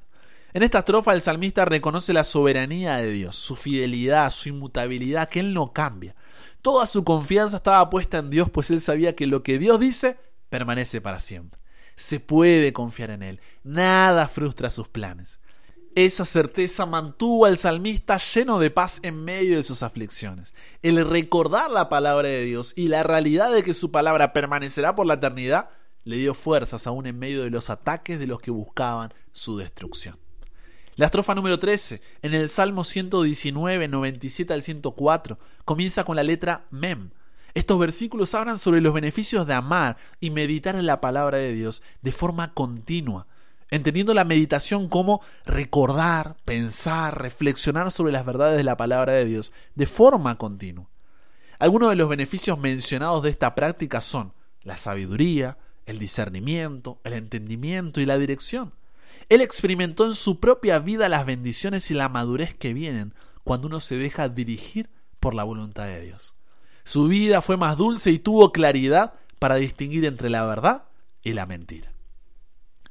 En 0.53 0.63
esta 0.63 0.79
estrofa 0.79 1.13
el 1.13 1.21
salmista 1.21 1.63
reconoce 1.63 2.11
la 2.11 2.25
soberanía 2.25 2.97
de 2.97 3.09
Dios, 3.09 3.37
su 3.37 3.55
fidelidad, 3.55 4.31
su 4.31 4.49
inmutabilidad, 4.49 5.29
que 5.29 5.39
Él 5.39 5.53
no 5.53 5.71
cambia. 5.71 6.13
Toda 6.61 6.87
su 6.87 7.05
confianza 7.05 7.57
estaba 7.57 7.89
puesta 7.89 8.17
en 8.17 8.29
Dios, 8.29 8.49
pues 8.49 8.69
Él 8.69 8.81
sabía 8.81 9.15
que 9.15 9.27
lo 9.27 9.43
que 9.43 9.57
Dios 9.57 9.79
dice 9.79 10.19
permanece 10.49 10.99
para 10.99 11.21
siempre. 11.21 11.61
Se 11.95 12.19
puede 12.19 12.73
confiar 12.73 13.11
en 13.11 13.23
Él, 13.23 13.39
nada 13.63 14.27
frustra 14.27 14.69
sus 14.69 14.89
planes. 14.89 15.39
Esa 15.95 16.25
certeza 16.25 16.85
mantuvo 16.85 17.45
al 17.45 17.57
salmista 17.57 18.17
lleno 18.17 18.59
de 18.59 18.71
paz 18.71 18.99
en 19.03 19.23
medio 19.23 19.55
de 19.55 19.63
sus 19.63 19.83
aflicciones. 19.83 20.53
El 20.81 21.05
recordar 21.09 21.69
la 21.71 21.87
palabra 21.87 22.27
de 22.27 22.43
Dios 22.43 22.73
y 22.75 22.87
la 22.87 23.03
realidad 23.03 23.53
de 23.53 23.63
que 23.63 23.73
su 23.73 23.91
palabra 23.91 24.33
permanecerá 24.33 24.95
por 24.95 25.05
la 25.05 25.15
eternidad 25.15 25.69
le 26.03 26.17
dio 26.17 26.33
fuerzas 26.33 26.87
aún 26.87 27.07
en 27.07 27.19
medio 27.19 27.43
de 27.43 27.49
los 27.49 27.69
ataques 27.69 28.19
de 28.19 28.27
los 28.27 28.41
que 28.41 28.51
buscaban 28.51 29.13
su 29.31 29.57
destrucción. 29.57 30.17
La 30.95 31.05
estrofa 31.05 31.35
número 31.35 31.57
13, 31.57 32.01
en 32.21 32.33
el 32.33 32.49
Salmo 32.49 32.83
119, 32.83 33.87
97 33.87 34.53
al 34.53 34.61
104, 34.61 35.39
comienza 35.63 36.03
con 36.03 36.15
la 36.15 36.23
letra 36.23 36.65
Mem. 36.69 37.11
Estos 37.53 37.79
versículos 37.79 38.33
hablan 38.33 38.57
sobre 38.57 38.81
los 38.81 38.93
beneficios 38.93 39.47
de 39.47 39.53
amar 39.53 39.97
y 40.19 40.29
meditar 40.29 40.75
en 40.75 40.85
la 40.85 41.01
palabra 41.01 41.37
de 41.37 41.53
Dios 41.53 41.81
de 42.01 42.11
forma 42.11 42.53
continua 42.53 43.27
entendiendo 43.71 44.13
la 44.13 44.25
meditación 44.25 44.89
como 44.89 45.21
recordar, 45.45 46.35
pensar, 46.45 47.19
reflexionar 47.19 47.91
sobre 47.91 48.11
las 48.11 48.25
verdades 48.25 48.57
de 48.57 48.65
la 48.65 48.77
palabra 48.77 49.13
de 49.13 49.25
Dios 49.25 49.53
de 49.75 49.87
forma 49.87 50.37
continua. 50.37 50.89
Algunos 51.57 51.89
de 51.89 51.95
los 51.95 52.09
beneficios 52.09 52.59
mencionados 52.59 53.23
de 53.23 53.29
esta 53.29 53.55
práctica 53.55 54.01
son 54.01 54.33
la 54.61 54.77
sabiduría, 54.77 55.57
el 55.85 55.99
discernimiento, 55.99 56.99
el 57.03 57.13
entendimiento 57.13 58.01
y 58.01 58.05
la 58.05 58.17
dirección. 58.17 58.73
Él 59.31 59.39
experimentó 59.39 60.05
en 60.05 60.13
su 60.13 60.41
propia 60.41 60.79
vida 60.79 61.07
las 61.07 61.25
bendiciones 61.25 61.89
y 61.89 61.93
la 61.93 62.09
madurez 62.09 62.53
que 62.53 62.73
vienen 62.73 63.13
cuando 63.45 63.67
uno 63.67 63.79
se 63.79 63.95
deja 63.95 64.27
dirigir 64.27 64.89
por 65.21 65.35
la 65.35 65.45
voluntad 65.45 65.85
de 65.85 66.01
Dios. 66.01 66.35
Su 66.83 67.07
vida 67.07 67.41
fue 67.41 67.55
más 67.55 67.77
dulce 67.77 68.11
y 68.11 68.19
tuvo 68.19 68.51
claridad 68.51 69.13
para 69.39 69.55
distinguir 69.55 70.03
entre 70.03 70.29
la 70.29 70.43
verdad 70.43 70.83
y 71.23 71.31
la 71.31 71.45
mentira. 71.45 71.93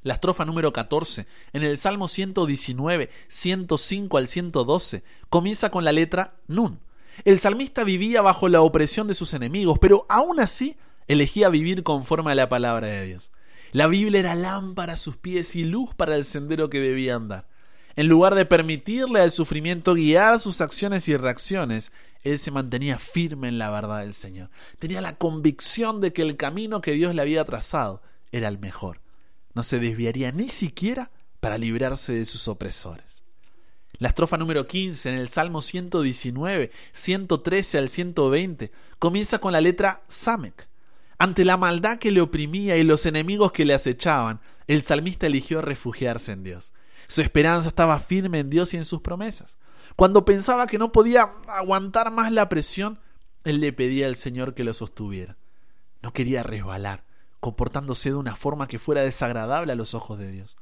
La 0.02 0.14
estrofa 0.14 0.46
número 0.46 0.72
14, 0.72 1.26
en 1.52 1.62
el 1.62 1.76
Salmo 1.76 2.08
119, 2.08 3.10
105 3.28 4.16
al 4.16 4.26
112, 4.26 5.04
comienza 5.28 5.70
con 5.70 5.84
la 5.84 5.92
letra 5.92 6.40
Nun. 6.48 6.80
El 7.26 7.38
salmista 7.38 7.84
vivía 7.84 8.22
bajo 8.22 8.48
la 8.48 8.62
opresión 8.62 9.08
de 9.08 9.14
sus 9.14 9.34
enemigos, 9.34 9.78
pero 9.78 10.06
aún 10.08 10.40
así 10.40 10.78
elegía 11.06 11.50
vivir 11.50 11.82
conforme 11.82 12.32
a 12.32 12.34
la 12.34 12.48
palabra 12.48 12.86
de 12.86 13.04
Dios. 13.04 13.30
La 13.72 13.86
Biblia 13.86 14.20
era 14.20 14.34
lámpara 14.34 14.94
a 14.94 14.96
sus 14.96 15.16
pies 15.16 15.56
y 15.56 15.64
luz 15.64 15.94
para 15.94 16.16
el 16.16 16.24
sendero 16.24 16.70
que 16.70 16.80
debía 16.80 17.16
andar. 17.16 17.48
En 17.96 18.08
lugar 18.08 18.34
de 18.34 18.46
permitirle 18.46 19.20
al 19.20 19.30
sufrimiento 19.30 19.94
guiar 19.94 20.40
sus 20.40 20.60
acciones 20.60 21.08
y 21.08 21.16
reacciones, 21.16 21.92
él 22.22 22.38
se 22.38 22.50
mantenía 22.50 22.98
firme 22.98 23.48
en 23.48 23.58
la 23.58 23.70
verdad 23.70 24.00
del 24.00 24.14
Señor. 24.14 24.50
Tenía 24.78 25.00
la 25.00 25.16
convicción 25.16 26.00
de 26.00 26.12
que 26.12 26.22
el 26.22 26.36
camino 26.36 26.80
que 26.80 26.92
Dios 26.92 27.14
le 27.14 27.22
había 27.22 27.44
trazado 27.44 28.02
era 28.32 28.48
el 28.48 28.58
mejor 28.58 29.00
no 29.54 29.62
se 29.62 29.78
desviaría 29.78 30.32
ni 30.32 30.48
siquiera 30.48 31.10
para 31.40 31.58
librarse 31.58 32.12
de 32.12 32.24
sus 32.24 32.48
opresores. 32.48 33.22
La 33.98 34.08
estrofa 34.08 34.38
número 34.38 34.66
15 34.66 35.08
en 35.10 35.14
el 35.16 35.28
Salmo 35.28 35.60
119, 35.60 36.70
113 36.92 37.78
al 37.78 37.88
120 37.88 38.72
comienza 38.98 39.38
con 39.38 39.52
la 39.52 39.60
letra 39.60 40.02
Samek. 40.08 40.68
Ante 41.20 41.44
la 41.44 41.58
maldad 41.58 41.98
que 41.98 42.12
le 42.12 42.22
oprimía 42.22 42.78
y 42.78 42.82
los 42.82 43.04
enemigos 43.04 43.52
que 43.52 43.66
le 43.66 43.74
acechaban, 43.74 44.40
el 44.66 44.80
salmista 44.80 45.26
eligió 45.26 45.60
refugiarse 45.60 46.32
en 46.32 46.42
Dios. 46.44 46.72
Su 47.08 47.20
esperanza 47.20 47.68
estaba 47.68 47.98
firme 48.00 48.38
en 48.38 48.48
Dios 48.48 48.72
y 48.72 48.78
en 48.78 48.86
sus 48.86 49.02
promesas. 49.02 49.58
Cuando 49.96 50.24
pensaba 50.24 50.66
que 50.66 50.78
no 50.78 50.92
podía 50.92 51.30
aguantar 51.46 52.10
más 52.10 52.32
la 52.32 52.48
presión, 52.48 53.00
él 53.44 53.60
le 53.60 53.74
pedía 53.74 54.06
al 54.06 54.16
Señor 54.16 54.54
que 54.54 54.64
lo 54.64 54.72
sostuviera. 54.72 55.36
No 56.00 56.14
quería 56.14 56.42
resbalar, 56.42 57.04
comportándose 57.38 58.08
de 58.08 58.16
una 58.16 58.34
forma 58.34 58.66
que 58.66 58.78
fuera 58.78 59.02
desagradable 59.02 59.72
a 59.72 59.76
los 59.76 59.92
ojos 59.92 60.18
de 60.18 60.30
Dios. 60.30 60.56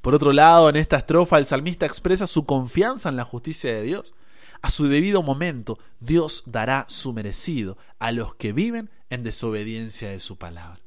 Por 0.00 0.14
otro 0.14 0.32
lado, 0.32 0.70
en 0.70 0.76
esta 0.76 0.96
estrofa 0.96 1.36
el 1.36 1.44
salmista 1.44 1.84
expresa 1.84 2.26
su 2.26 2.46
confianza 2.46 3.10
en 3.10 3.16
la 3.16 3.26
justicia 3.26 3.70
de 3.74 3.82
Dios. 3.82 4.14
A 4.62 4.70
su 4.70 4.88
debido 4.88 5.22
momento, 5.22 5.78
Dios 6.00 6.44
dará 6.46 6.86
su 6.88 7.12
merecido 7.12 7.76
a 7.98 8.12
los 8.12 8.34
que 8.34 8.54
viven 8.54 8.88
en 9.10 9.22
desobediencia 9.22 10.08
de 10.08 10.20
su 10.20 10.38
palabra. 10.38 10.80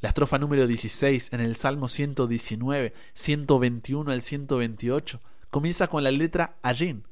La 0.00 0.10
estrofa 0.10 0.38
número 0.38 0.66
16 0.66 1.32
en 1.32 1.40
el 1.40 1.56
Salmo 1.56 1.88
119, 1.88 2.92
121 3.14 4.10
al 4.10 4.22
128 4.22 5.20
comienza 5.50 5.86
con 5.88 6.04
la 6.04 6.10
letra 6.10 6.56
Ayin, 6.62 7.04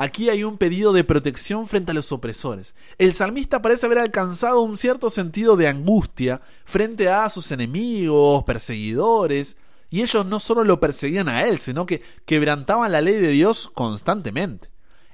Aquí 0.00 0.30
hay 0.30 0.44
un 0.44 0.58
pedido 0.58 0.92
de 0.92 1.02
protección 1.02 1.66
frente 1.66 1.90
a 1.90 1.94
los 1.94 2.12
opresores. 2.12 2.76
El 2.98 3.12
salmista 3.12 3.60
parece 3.60 3.86
haber 3.86 3.98
alcanzado 3.98 4.60
un 4.60 4.78
cierto 4.78 5.10
sentido 5.10 5.56
de 5.56 5.66
angustia 5.66 6.40
frente 6.64 7.08
a 7.08 7.28
sus 7.28 7.50
enemigos, 7.50 8.44
perseguidores, 8.44 9.56
y 9.90 10.02
ellos 10.02 10.24
no 10.24 10.38
solo 10.38 10.62
lo 10.62 10.78
perseguían 10.78 11.28
a 11.28 11.42
él, 11.48 11.58
sino 11.58 11.84
que 11.84 12.00
quebrantaban 12.26 12.92
la 12.92 13.00
ley 13.00 13.16
de 13.16 13.30
Dios 13.30 13.72
constantemente. 13.74 14.70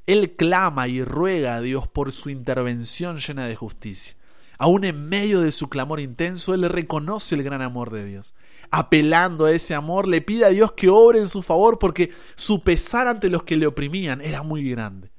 Él 0.07 0.37
clama 0.37 0.87
y 0.87 1.03
ruega 1.03 1.55
a 1.55 1.63
Dios 1.63 1.89
por 1.89 2.13
su 2.13 2.29
intervención 2.29 3.17
llena 3.17 3.47
de 3.47 3.57
justicia. 3.57 4.17
Aún 4.59 4.85
en 4.85 5.09
medio 5.09 5.41
de 5.41 5.53
su 5.53 5.69
clamor 5.69 6.01
intenso, 6.01 6.55
él 6.55 6.69
reconoce 6.69 7.35
el 7.35 7.43
gran 7.43 7.63
amor 7.63 7.91
de 7.91 8.05
Dios 8.05 8.35
apelando 8.71 9.45
a 9.45 9.53
ese 9.53 9.75
amor, 9.75 10.09
le 10.09 10.21
pide 10.21 10.45
a 10.45 10.49
Dios 10.49 10.73
que 10.73 10.89
obre 10.89 11.21
en 11.21 11.29
su 11.29 11.43
favor 11.43 11.79
porque 11.79 12.11
su 12.35 12.63
pesar 12.65 13.07
ante 13.07 13.31
los 13.31 13.45
que 13.45 13.57
le 13.57 13.69
oprimían 13.69 14.21
era 14.21 14.43
muy 14.43 14.69
grande. 14.69 15.13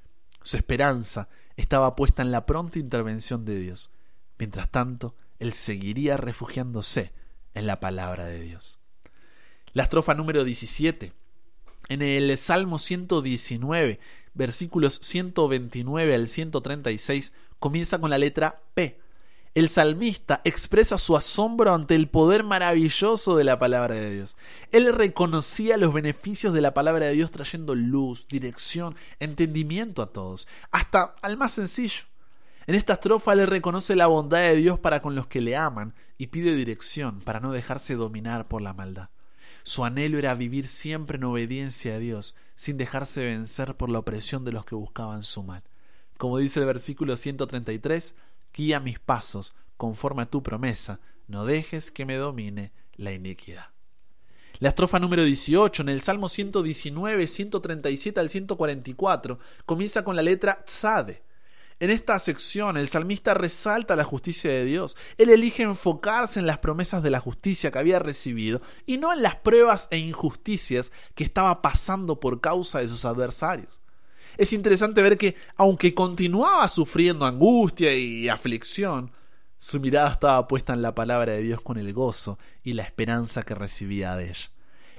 Su 0.43 0.57
esperanza 0.57 1.29
estaba 1.55 1.95
puesta 1.95 2.21
en 2.21 2.31
la 2.31 2.45
pronta 2.45 2.79
intervención 2.79 3.45
de 3.45 3.57
Dios. 3.57 3.91
Mientras 4.37 4.69
tanto, 4.69 5.15
él 5.39 5.53
seguiría 5.53 6.17
refugiándose 6.17 7.13
en 7.53 7.65
la 7.65 7.79
palabra 7.79 8.25
de 8.25 8.41
Dios. 8.41 8.79
La 9.71 9.83
estrofa 9.83 10.15
número 10.15 10.43
17. 10.43 11.13
En 11.87 12.01
el 12.01 12.37
Salmo 12.37 12.77
119, 12.77 13.99
versículos 14.33 14.99
129 15.01 16.13
al 16.13 16.27
136, 16.27 17.31
comienza 17.59 17.99
con 17.99 18.09
la 18.09 18.17
letra 18.17 18.61
P 18.73 18.99
el 19.55 19.69
salmista 19.69 20.41
expresa 20.43 20.97
su 20.97 21.15
asombro 21.15 21.73
ante 21.73 21.95
el 21.95 22.09
poder 22.09 22.43
maravilloso 22.43 23.37
de 23.37 23.45
la 23.45 23.57
palabra 23.57 23.95
de 23.95 24.11
Dios. 24.13 24.35
Él 24.71 24.93
reconocía 24.93 25.77
los 25.77 25.93
beneficios 25.93 26.53
de 26.53 26.59
la 26.59 26.73
palabra 26.73 27.05
de 27.05 27.13
Dios 27.13 27.31
trayendo 27.31 27.73
luz, 27.73 28.27
dirección, 28.27 28.95
entendimiento 29.19 30.01
a 30.01 30.11
todos, 30.11 30.45
hasta 30.71 31.15
al 31.21 31.37
más 31.37 31.53
sencillo. 31.53 32.03
En 32.67 32.75
esta 32.75 32.93
estrofa 32.93 33.33
le 33.33 33.45
reconoce 33.45 33.95
la 33.95 34.07
bondad 34.07 34.39
de 34.39 34.55
Dios 34.55 34.77
para 34.77 35.01
con 35.01 35.15
los 35.15 35.27
que 35.27 35.39
le 35.39 35.55
aman 35.55 35.93
y 36.17 36.27
pide 36.27 36.53
dirección 36.53 37.21
para 37.21 37.39
no 37.39 37.53
dejarse 37.53 37.95
dominar 37.95 38.49
por 38.49 38.61
la 38.61 38.73
maldad. 38.73 39.07
Su 39.63 39.85
anhelo 39.85 40.17
era 40.17 40.35
vivir 40.35 40.67
siempre 40.67 41.15
en 41.15 41.23
obediencia 41.23 41.95
a 41.95 41.99
Dios, 41.99 42.35
sin 42.55 42.77
dejarse 42.77 43.23
vencer 43.23 43.75
por 43.75 43.89
la 43.89 43.99
opresión 43.99 44.43
de 44.43 44.51
los 44.51 44.65
que 44.65 44.75
buscaban 44.75 45.23
su 45.23 45.43
mal. 45.43 45.63
Como 46.17 46.39
dice 46.39 46.59
el 46.59 46.65
versículo 46.65 47.15
133, 47.15 48.15
guía 48.55 48.79
mis 48.79 48.99
pasos 48.99 49.53
conforme 49.77 50.23
a 50.23 50.29
tu 50.29 50.41
promesa, 50.41 51.01
no 51.27 51.45
dejes 51.45 51.91
que 51.91 52.05
me 52.05 52.15
domine 52.15 52.71
la 52.95 53.11
iniquidad. 53.11 53.67
La 54.59 54.69
estrofa 54.69 54.99
número 54.99 55.25
18 55.25 55.81
en 55.81 55.89
el 55.89 55.99
Salmo 55.99 56.29
119, 56.29 57.27
137 57.27 58.19
al 58.19 58.29
144 58.29 59.39
comienza 59.65 60.05
con 60.05 60.15
la 60.15 60.21
letra 60.21 60.63
tzade. 60.63 61.23
En 61.81 61.89
esta 61.89 62.17
sección 62.19 62.77
el 62.77 62.87
salmista 62.87 63.33
resalta 63.33 63.97
la 63.97 64.05
justicia 64.05 64.49
de 64.49 64.63
Dios. 64.63 64.95
Él 65.17 65.29
elige 65.29 65.63
enfocarse 65.63 66.39
en 66.39 66.47
las 66.47 66.59
promesas 66.59 67.03
de 67.03 67.09
la 67.09 67.19
justicia 67.19 67.69
que 67.69 67.79
había 67.79 67.99
recibido 67.99 68.61
y 68.85 68.97
no 68.97 69.11
en 69.11 69.21
las 69.21 69.35
pruebas 69.35 69.89
e 69.91 69.97
injusticias 69.97 70.93
que 71.15 71.25
estaba 71.25 71.61
pasando 71.61 72.21
por 72.21 72.39
causa 72.39 72.79
de 72.79 72.87
sus 72.87 73.03
adversarios 73.03 73.81
es 74.37 74.53
interesante 74.53 75.01
ver 75.01 75.17
que, 75.17 75.35
aunque 75.55 75.93
continuaba 75.93 76.67
sufriendo 76.67 77.25
angustia 77.25 77.95
y 77.95 78.29
aflicción, 78.29 79.11
Su 79.57 79.79
mirada 79.79 80.11
estaba 80.11 80.47
puesta 80.47 80.73
en 80.73 80.81
la 80.81 80.93
palabra 80.93 81.33
de 81.33 81.41
Dios 81.41 81.61
con 81.61 81.77
el 81.77 81.91
gozo 81.93 82.37
y 82.63 82.73
la 82.73 82.83
esperanza 82.83 83.41
que 83.43 83.55
recibía 83.55 84.15
de 84.15 84.25
ella. 84.25 84.51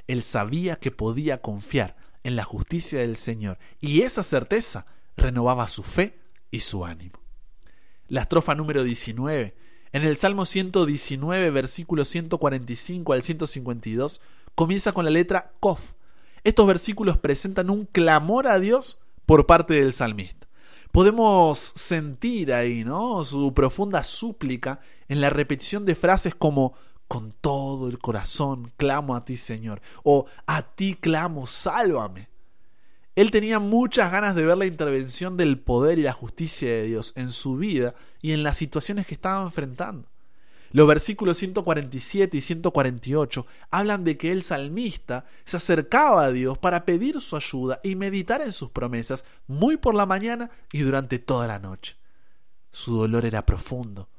Él 0.07 0.23
sabía 0.23 0.77
que 0.77 0.91
podía 0.91 1.41
confiar 1.41 1.97
en 2.25 2.37
la 2.37 2.45
justicia 2.45 2.99
del 3.01 3.17
Señor 3.17 3.59
y 3.81 4.01
esa 4.01 4.23
certeza 4.23 4.87
renovaba 5.17 5.69
su 5.69 5.83
fe 5.83 6.19
y 6.51 6.61
su 6.61 6.85
ánimo. 6.85 7.21
La 8.09 8.23
estrofa 8.23 8.55
número 8.55 8.83
19, 8.83 9.57
en 9.93 10.05
el 10.05 10.17
Salmo 10.17 10.47
119, 10.47 11.51
versículos 11.51 12.09
145 12.09 13.13
al 13.13 13.23
152, 13.23 14.21
comienza 14.55 14.93
con 14.93 15.05
la 15.05 15.11
letra 15.11 15.53
Kof. 15.61 15.93
Estos 16.45 16.67
versículos 16.67 17.19
presentan 17.19 17.71
un 17.71 17.85
clamor 17.85 18.47
a 18.47 18.59
Dios 18.59 19.01
por 19.27 19.47
parte 19.47 19.75
del 19.75 19.93
salmista. 19.93 20.47
Podemos 20.93 21.59
sentir 21.59 22.53
ahí, 22.53 22.85
¿no? 22.85 23.23
Su 23.25 23.53
profunda 23.53 24.03
súplica 24.03 24.81
en 25.09 25.21
la 25.21 25.29
repetición 25.29 25.85
de 25.85 25.95
frases 25.95 26.35
como 26.35 26.75
con 27.07 27.33
todo 27.33 27.89
el 27.89 27.99
corazón 27.99 28.73
clamo 28.77 29.15
a 29.15 29.25
ti, 29.25 29.37
Señor, 29.37 29.81
o 30.03 30.27
a 30.47 30.63
ti 30.63 30.95
clamo, 30.95 31.47
sálvame. 31.47 32.29
Él 33.15 33.31
tenía 33.31 33.59
muchas 33.59 34.13
ganas 34.13 34.35
de 34.35 34.45
ver 34.45 34.59
la 34.59 34.67
intervención 34.67 35.37
del 35.37 35.59
poder 35.59 35.99
y 35.99 36.03
la 36.03 36.13
justicia 36.13 36.69
de 36.69 36.83
Dios 36.83 37.15
en 37.17 37.31
su 37.31 37.57
vida 37.57 37.95
y 38.21 38.33
en 38.33 38.43
las 38.43 38.57
situaciones 38.57 39.07
que 39.07 39.15
estaba 39.15 39.43
enfrentando. 39.43 40.09
Los 40.77 40.87
versículos 40.87 41.39
147 41.39 42.37
y 42.37 42.41
148 42.43 43.47
hablan 43.71 44.05
de 44.05 44.19
que 44.19 44.31
el 44.31 44.43
salmista 44.43 45.25
se 45.47 45.57
acercaba 45.57 46.25
a 46.25 46.33
Dios 46.33 46.59
para 46.59 46.85
pedir 46.85 47.19
su 47.23 47.35
ayuda 47.35 47.81
y 47.83 47.95
meditar 47.95 48.43
en 48.43 48.53
sus 48.53 48.69
promesas 48.69 49.25
muy 49.47 49.79
por 49.79 49.95
la 49.95 50.05
mañana 50.05 50.51
y 50.71 50.81
durante 50.81 51.19
toda 51.19 51.47
la 51.47 51.59
noche. 51.59 51.97
Su 52.73 52.95
dolor 52.95 53.25
era 53.25 53.47
profundo. 53.47 54.11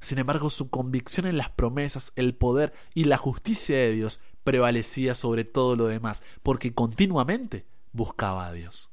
Sin 0.00 0.18
embargo, 0.18 0.48
su 0.48 0.70
convicción 0.70 1.26
en 1.26 1.36
las 1.36 1.50
promesas, 1.50 2.14
el 2.16 2.34
poder 2.34 2.72
y 2.94 3.04
la 3.04 3.18
justicia 3.18 3.76
de 3.76 3.92
Dios 3.92 4.22
prevalecía 4.42 5.14
sobre 5.14 5.44
todo 5.44 5.76
lo 5.76 5.86
demás, 5.86 6.22
porque 6.42 6.72
continuamente 6.72 7.66
buscaba 7.92 8.46
a 8.46 8.52
Dios. 8.52 8.88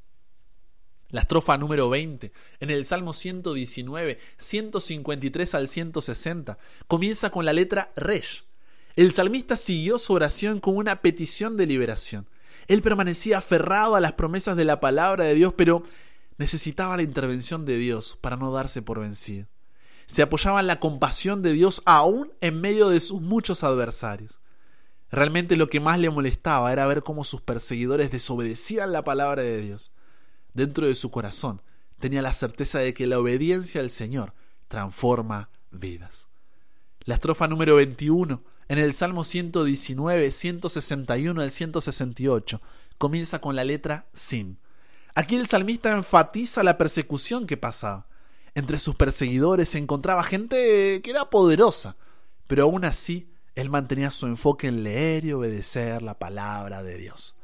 La 1.14 1.22
estrofa 1.22 1.60
número 1.60 1.92
20, 1.92 2.34
en 2.60 2.70
el 2.72 2.86
Salmo 2.86 3.14
119, 3.14 4.18
153 4.38 5.54
al 5.54 5.68
160, 5.68 6.58
comienza 6.88 7.30
con 7.30 7.46
la 7.46 7.54
letra 7.54 7.92
Resh. 7.96 8.46
El 8.96 9.12
salmista 9.12 9.56
siguió 9.56 10.00
su 10.00 10.14
oración 10.14 10.60
con 10.60 10.76
una 10.76 11.04
petición 11.04 11.56
de 11.56 11.68
liberación. 11.68 12.28
Él 12.68 12.82
permanecía 12.82 13.38
aferrado 13.38 13.94
a 13.94 14.02
las 14.02 14.14
promesas 14.14 14.58
de 14.58 14.66
la 14.66 14.80
palabra 14.80 15.26
de 15.26 15.36
Dios, 15.36 15.54
pero 15.56 15.84
necesitaba 16.40 16.98
la 16.98 17.04
intervención 17.04 17.64
de 17.64 17.78
Dios 17.78 18.18
para 18.20 18.36
no 18.36 18.52
darse 18.52 18.82
por 18.82 19.00
vencido. 19.00 19.46
Se 20.08 20.24
apoyaba 20.24 20.62
en 20.62 20.68
la 20.68 20.80
compasión 20.80 21.44
de 21.44 21.54
Dios 21.54 21.84
aún 21.86 22.34
en 22.42 22.60
medio 22.60 22.90
de 22.90 23.00
sus 23.00 23.22
muchos 23.22 23.64
adversarios. 23.64 24.40
Realmente 25.12 25.58
lo 25.58 25.70
que 25.70 25.80
más 25.80 26.00
le 26.00 26.10
molestaba 26.10 26.74
era 26.74 26.88
ver 26.88 27.04
cómo 27.04 27.24
sus 27.24 27.42
perseguidores 27.42 28.10
desobedecían 28.10 28.92
la 28.92 29.04
palabra 29.04 29.44
de 29.44 29.62
Dios 29.62 29.92
dentro 30.54 30.88
de 30.88 30.96
su 30.96 31.12
corazón 31.12 31.62
tenía 32.00 32.22
la 32.22 32.34
certeza 32.34 32.80
de 32.80 32.94
que 32.94 33.08
la 33.08 33.20
obediencia 33.20 33.82
al 33.82 33.90
Señor 33.90 34.34
transforma 34.68 35.50
vidas. 35.72 36.28
La 37.06 37.16
estrofa 37.16 37.48
número 37.48 37.76
21 37.76 38.44
en 38.68 38.78
el 38.78 38.94
Salmo 38.94 39.24
119, 39.24 40.32
161 40.32 41.42
al 41.42 41.52
168 41.52 42.62
comienza 42.98 43.40
con 43.40 43.56
la 43.56 43.64
letra 43.64 44.08
sin. 44.14 44.58
Aquí 45.16 45.36
el 45.36 45.48
salmista 45.48 45.92
enfatiza 45.92 46.64
la 46.64 46.78
persecución 46.78 47.46
que 47.46 47.58
pasaba. 47.58 48.08
Entre 48.56 48.80
sus 48.80 48.96
perseguidores 48.96 49.70
se 49.70 49.78
encontraba 49.78 50.24
gente 50.24 51.02
que 51.04 51.12
era 51.12 51.30
poderosa, 51.30 51.98
pero 52.48 52.64
aún 52.64 52.86
así 52.86 53.32
él 53.56 53.70
mantenía 53.70 54.12
su 54.12 54.26
enfoque 54.26 54.68
en 54.68 54.84
leer 54.84 55.26
y 55.26 55.34
obedecer 55.34 56.02
la 56.02 56.18
palabra 56.18 56.84
de 56.84 56.98
Dios. 56.98 57.38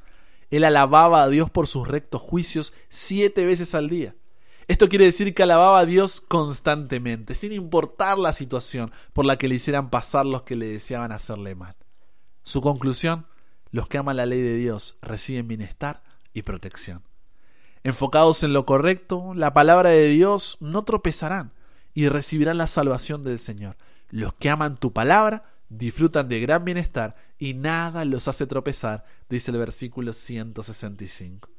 Él 0.50 0.64
alababa 0.64 1.24
a 1.24 1.30
Dios 1.30 1.50
por 1.50 1.68
sus 1.68 1.88
rectos 1.88 2.22
juicios 2.22 2.74
siete 2.90 3.46
veces 3.46 3.76
al 3.76 3.90
día. 3.90 4.16
Esto 4.68 4.88
quiere 4.88 5.06
decir 5.06 5.34
que 5.34 5.44
alababa 5.44 5.80
a 5.80 5.86
Dios 5.86 6.22
constantemente, 6.22 7.34
sin 7.34 7.52
importar 7.52 8.20
la 8.20 8.34
situación 8.34 8.92
por 9.14 9.26
la 9.26 9.38
que 9.38 9.48
le 9.48 9.56
hicieran 9.56 9.90
pasar 9.90 10.26
los 10.26 10.44
que 10.44 10.56
le 10.56 10.68
deseaban 10.68 11.12
hacerle 11.12 11.56
mal. 11.56 11.76
Su 12.44 12.62
conclusión, 12.62 13.26
los 13.72 13.88
que 13.88 13.98
aman 13.98 14.18
la 14.18 14.26
ley 14.26 14.42
de 14.42 14.56
Dios 14.56 15.00
reciben 15.02 15.48
bienestar 15.48 16.04
y 16.34 16.44
protección. 16.44 17.04
Enfocados 17.84 18.44
en 18.44 18.54
lo 18.54 18.66
correcto, 18.66 19.34
la 19.34 19.54
palabra 19.54 19.90
de 19.90 20.10
Dios 20.10 20.58
no 20.60 20.84
tropezarán 20.84 21.54
y 21.94 22.10
recibirán 22.10 22.58
la 22.58 22.68
salvación 22.68 23.24
del 23.24 23.40
Señor. 23.40 23.78
Los 24.10 24.34
que 24.34 24.50
aman 24.50 24.78
tu 24.78 24.94
palabra 24.94 25.46
disfrutan 25.70 26.28
de 26.28 26.40
gran 26.40 26.66
bienestar 26.66 27.16
y 27.38 27.54
nada 27.54 28.06
los 28.06 28.28
hace 28.28 28.48
tropezar, 28.48 29.06
dice 29.30 29.52
el 29.52 29.58
versículo 29.58 30.14
165. 30.14 31.50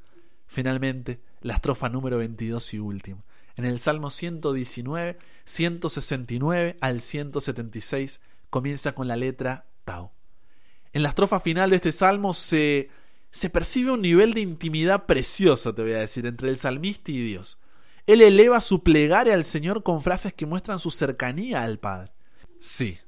Finalmente, 0.47 1.21
la 1.41 1.55
estrofa 1.55 1.89
número 1.89 2.19
22 2.19 2.75
y 2.75 2.79
última. 2.79 3.23
En 3.57 3.65
el 3.65 3.79
Salmo 3.79 4.11
119, 4.11 5.19
169 5.45 6.77
al 6.81 7.01
176 7.01 8.21
comienza 8.49 8.93
con 8.93 9.09
la 9.09 9.17
letra 9.17 9.67
Tau. 9.85 10.11
En 10.93 11.03
la 11.03 11.11
estrofa 11.11 11.41
final 11.41 11.71
de 11.71 11.77
este 11.77 11.93
salmo 11.93 12.35
se, 12.35 12.91
se 13.31 13.49
percibe 13.49 13.93
un 13.93 14.03
nivel 14.03 14.35
de 14.35 14.41
intimidad 14.41 15.07
preciosa, 15.07 15.73
te 15.73 15.83
voy 15.83 15.93
a 15.93 16.01
decir, 16.01 16.27
entre 16.27 16.49
el 16.49 16.57
salmista 16.57 17.13
y 17.13 17.23
Dios. 17.23 17.59
Él 18.07 18.23
eleva 18.23 18.61
su 18.61 18.83
plegaria 18.83 19.35
al 19.35 19.45
Señor 19.45 19.85
con 19.85 20.03
frases 20.03 20.35
que 20.35 20.47
muestran 20.47 20.81
su 20.81 20.91
cercanía 20.91 21.63
al 21.63 21.79
Padre. 21.79 22.13
Sí, 22.59 22.99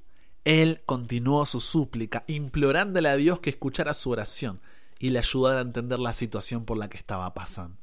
él 0.44 0.83
continuó 0.87 1.46
su 1.46 1.61
súplica, 1.61 2.24
implorándole 2.26 3.09
a 3.09 3.16
Dios 3.16 3.40
que 3.40 3.50
escuchara 3.50 3.94
su 3.94 4.11
oración 4.11 4.61
y 4.98 5.11
le 5.11 5.18
ayudara 5.18 5.59
a 5.59 5.62
entender 5.62 5.98
la 5.98 6.14
situación 6.14 6.64
por 6.64 6.78
la 6.78 6.88
que 6.88 6.98
estaba 6.98 7.33
pasando. 7.35 7.78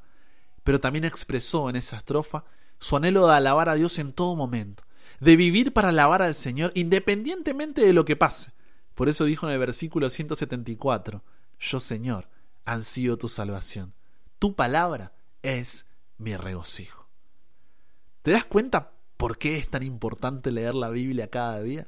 Pero 0.64 0.80
también 0.80 1.06
expresó 1.06 1.70
en 1.70 1.76
esa 1.76 1.98
estrofa 1.98 2.44
su 2.80 2.98
anhelo 2.98 3.28
de 3.28 3.36
alabar 3.36 3.70
a 3.70 3.76
Dios 3.76 3.98
en 4.00 4.14
todo 4.14 4.36
momento, 4.36 4.84
de 5.20 5.36
vivir 5.36 5.74
para 5.74 5.90
alabar 5.90 6.22
al 6.22 6.36
Señor 6.36 6.72
independientemente 6.76 7.86
de 7.86 7.94
lo 7.94 8.06
que 8.06 8.16
pase. 8.16 8.52
Por 8.96 9.10
eso 9.10 9.26
dijo 9.26 9.48
en 9.48 9.54
el 9.54 9.60
versículo 9.60 10.10
174, 10.10 11.24
Yo 11.60 11.80
Señor, 11.80 12.28
ansío 12.66 13.18
tu 13.18 13.30
salvación. 13.30 13.94
Tu 14.38 14.56
palabra 14.56 15.14
es 15.42 15.88
mi 16.18 16.36
regocijo. 16.36 17.08
¿Te 18.22 18.32
das 18.32 18.44
cuenta 18.44 18.92
por 19.18 19.38
qué 19.38 19.58
es 19.58 19.70
tan 19.70 19.84
importante 19.84 20.52
leer 20.52 20.76
la 20.76 20.90
Biblia 20.90 21.30
cada 21.30 21.62
día? 21.62 21.88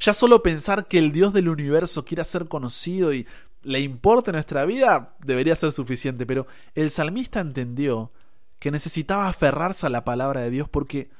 Ya 0.00 0.14
solo 0.14 0.42
pensar 0.42 0.88
que 0.88 0.98
el 0.98 1.12
Dios 1.12 1.34
del 1.34 1.50
universo 1.50 2.04
quiera 2.06 2.24
ser 2.24 2.48
conocido 2.48 3.12
y 3.12 3.26
le 3.62 3.80
importe 3.80 4.32
nuestra 4.32 4.64
vida 4.64 5.14
debería 5.20 5.54
ser 5.54 5.72
suficiente, 5.72 6.24
pero 6.24 6.46
el 6.74 6.90
salmista 6.90 7.40
entendió 7.40 8.10
que 8.58 8.70
necesitaba 8.70 9.28
aferrarse 9.28 9.86
a 9.86 9.90
la 9.90 10.04
palabra 10.04 10.40
de 10.40 10.50
Dios 10.50 10.68
porque 10.68 11.10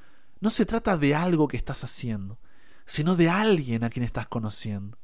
no 0.41 0.49
se 0.49 0.65
trata 0.65 0.97
de 0.97 1.15
algo 1.15 1.49
que 1.49 1.59
estás 1.59 1.85
haciendo, 1.85 2.39
sino 2.87 3.17
de 3.17 3.29
alguien 3.29 3.85
a 3.85 3.91
quien 3.91 4.05
estás 4.05 4.27
conociendo. 4.27 4.97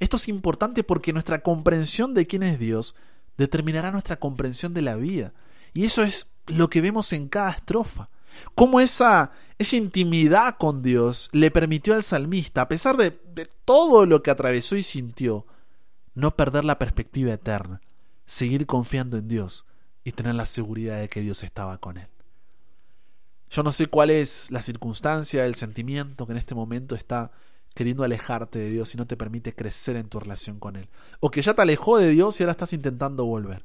Esto 0.00 0.16
es 0.16 0.28
importante 0.28 0.82
porque 0.82 1.12
nuestra 1.12 1.42
comprensión 1.42 2.14
de 2.14 2.26
quién 2.26 2.42
es 2.42 2.58
Dios 2.58 2.96
determinará 3.36 3.90
nuestra 3.90 4.16
comprensión 4.16 4.72
de 4.72 4.82
la 4.82 4.96
vida. 4.96 5.34
Y 5.74 5.84
eso 5.84 6.02
es 6.02 6.32
lo 6.46 6.70
que 6.70 6.80
vemos 6.80 7.12
en 7.12 7.28
cada 7.28 7.50
estrofa 7.50 8.08
cómo 8.54 8.80
esa, 8.80 9.32
esa 9.58 9.76
intimidad 9.76 10.56
con 10.58 10.82
Dios 10.82 11.30
le 11.32 11.50
permitió 11.50 11.94
al 11.94 12.02
salmista, 12.02 12.62
a 12.62 12.68
pesar 12.68 12.96
de, 12.96 13.18
de 13.34 13.46
todo 13.64 14.06
lo 14.06 14.22
que 14.22 14.30
atravesó 14.30 14.76
y 14.76 14.82
sintió, 14.82 15.46
no 16.14 16.34
perder 16.36 16.64
la 16.64 16.78
perspectiva 16.78 17.32
eterna, 17.32 17.80
seguir 18.26 18.66
confiando 18.66 19.16
en 19.16 19.28
Dios 19.28 19.66
y 20.04 20.12
tener 20.12 20.34
la 20.34 20.46
seguridad 20.46 20.98
de 20.98 21.08
que 21.08 21.20
Dios 21.20 21.42
estaba 21.42 21.78
con 21.78 21.98
él. 21.98 22.08
Yo 23.50 23.62
no 23.62 23.72
sé 23.72 23.86
cuál 23.86 24.10
es 24.10 24.50
la 24.50 24.60
circunstancia, 24.60 25.46
el 25.46 25.54
sentimiento 25.54 26.26
que 26.26 26.32
en 26.32 26.38
este 26.38 26.54
momento 26.54 26.94
está 26.94 27.30
queriendo 27.74 28.04
alejarte 28.04 28.58
de 28.58 28.70
Dios 28.70 28.94
y 28.94 28.98
no 28.98 29.06
te 29.06 29.16
permite 29.16 29.54
crecer 29.54 29.96
en 29.96 30.08
tu 30.08 30.18
relación 30.20 30.58
con 30.58 30.76
Él. 30.76 30.88
O 31.20 31.30
que 31.30 31.42
ya 31.42 31.54
te 31.54 31.62
alejó 31.62 31.96
de 31.96 32.08
Dios 32.08 32.38
y 32.38 32.42
ahora 32.42 32.50
estás 32.50 32.72
intentando 32.72 33.24
volver. 33.24 33.64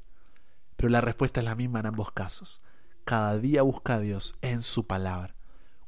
Pero 0.78 0.90
la 0.90 1.02
respuesta 1.02 1.40
es 1.40 1.46
la 1.46 1.56
misma 1.56 1.80
en 1.80 1.88
ambos 1.88 2.12
casos 2.12 2.62
cada 3.04 3.38
día 3.38 3.62
busca 3.62 3.96
a 3.96 4.00
Dios 4.00 4.36
en 4.42 4.62
su 4.62 4.88
palabra. 4.88 5.36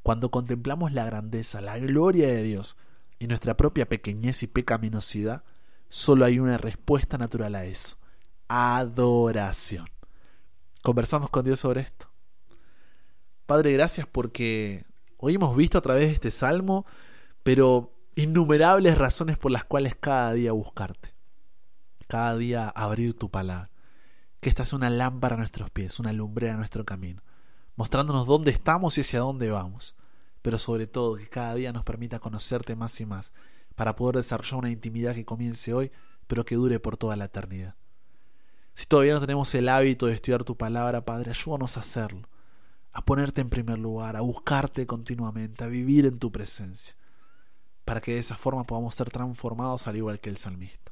Cuando 0.03 0.29
contemplamos 0.29 0.91
la 0.91 1.05
grandeza, 1.05 1.61
la 1.61 1.77
gloria 1.79 2.27
de 2.27 2.43
Dios 2.43 2.77
y 3.19 3.27
nuestra 3.27 3.57
propia 3.57 3.87
pequeñez 3.87 4.43
y 4.43 4.47
pecaminosidad, 4.47 5.43
solo 5.87 6.25
hay 6.25 6.39
una 6.39 6.57
respuesta 6.57 7.17
natural 7.17 7.55
a 7.55 7.65
eso. 7.65 7.97
Adoración. 8.47 9.87
Conversamos 10.83 11.29
con 11.29 11.45
Dios 11.45 11.59
sobre 11.59 11.81
esto. 11.81 12.09
Padre, 13.45 13.73
gracias 13.73 14.05
porque 14.07 14.85
hoy 15.17 15.35
hemos 15.35 15.55
visto 15.55 15.77
a 15.77 15.81
través 15.81 16.07
de 16.07 16.13
este 16.13 16.31
salmo, 16.31 16.85
pero 17.43 17.93
innumerables 18.15 18.97
razones 18.97 19.37
por 19.37 19.51
las 19.51 19.65
cuales 19.65 19.95
cada 19.95 20.33
día 20.33 20.51
buscarte. 20.51 21.15
Cada 22.07 22.37
día 22.37 22.69
abrir 22.69 23.17
tu 23.17 23.29
palabra 23.29 23.71
que 24.39 24.49
esta 24.49 24.63
es 24.63 24.73
una 24.73 24.89
lámpara 24.89 25.35
a 25.35 25.37
nuestros 25.37 25.69
pies, 25.71 25.99
una 25.99 26.13
lumbrera 26.13 26.53
a 26.53 26.57
nuestro 26.57 26.85
camino, 26.85 27.21
mostrándonos 27.75 28.27
dónde 28.27 28.51
estamos 28.51 28.97
y 28.97 29.01
hacia 29.01 29.19
dónde 29.19 29.49
vamos. 29.51 29.95
pero 30.41 30.59
sobre 30.59 30.85
todo 30.85 31.15
que 31.15 31.27
cada 31.27 31.55
día 31.55 31.71
nos 31.71 31.83
permita 31.83 32.19
conocerte 32.19 32.75
más 32.75 33.01
y 33.01 33.05
más, 33.07 33.33
para 33.73 33.95
poder 33.95 34.17
desarrollar 34.17 34.59
una 34.59 34.69
intimidad 34.69 35.15
que 35.15 35.25
comience 35.25 35.73
hoy, 35.73 35.91
pero 36.27 36.45
que 36.45 36.53
dure 36.53 36.79
por 36.79 36.97
toda 36.97 37.15
la 37.15 37.25
eternidad. 37.25 37.73
Si 38.75 38.85
todavía 38.85 39.15
no 39.15 39.21
tenemos 39.21 39.55
el 39.55 39.69
hábito 39.69 40.05
de 40.05 40.13
estudiar 40.13 40.43
tu 40.43 40.55
palabra, 40.55 41.03
Padre, 41.03 41.31
ayúdanos 41.31 41.77
a 41.77 41.79
hacerlo, 41.79 42.29
a 42.93 43.03
ponerte 43.03 43.41
en 43.41 43.49
primer 43.49 43.79
lugar, 43.79 44.15
a 44.15 44.21
buscarte 44.21 44.85
continuamente, 44.85 45.63
a 45.63 45.67
vivir 45.67 46.05
en 46.05 46.19
tu 46.19 46.31
presencia, 46.31 46.95
para 47.83 47.99
que 47.99 48.13
de 48.13 48.19
esa 48.19 48.35
forma 48.37 48.65
podamos 48.65 48.93
ser 48.93 49.09
transformados 49.09 49.87
al 49.87 49.95
igual 49.95 50.19
que 50.19 50.29
el 50.29 50.37
salmista. 50.37 50.91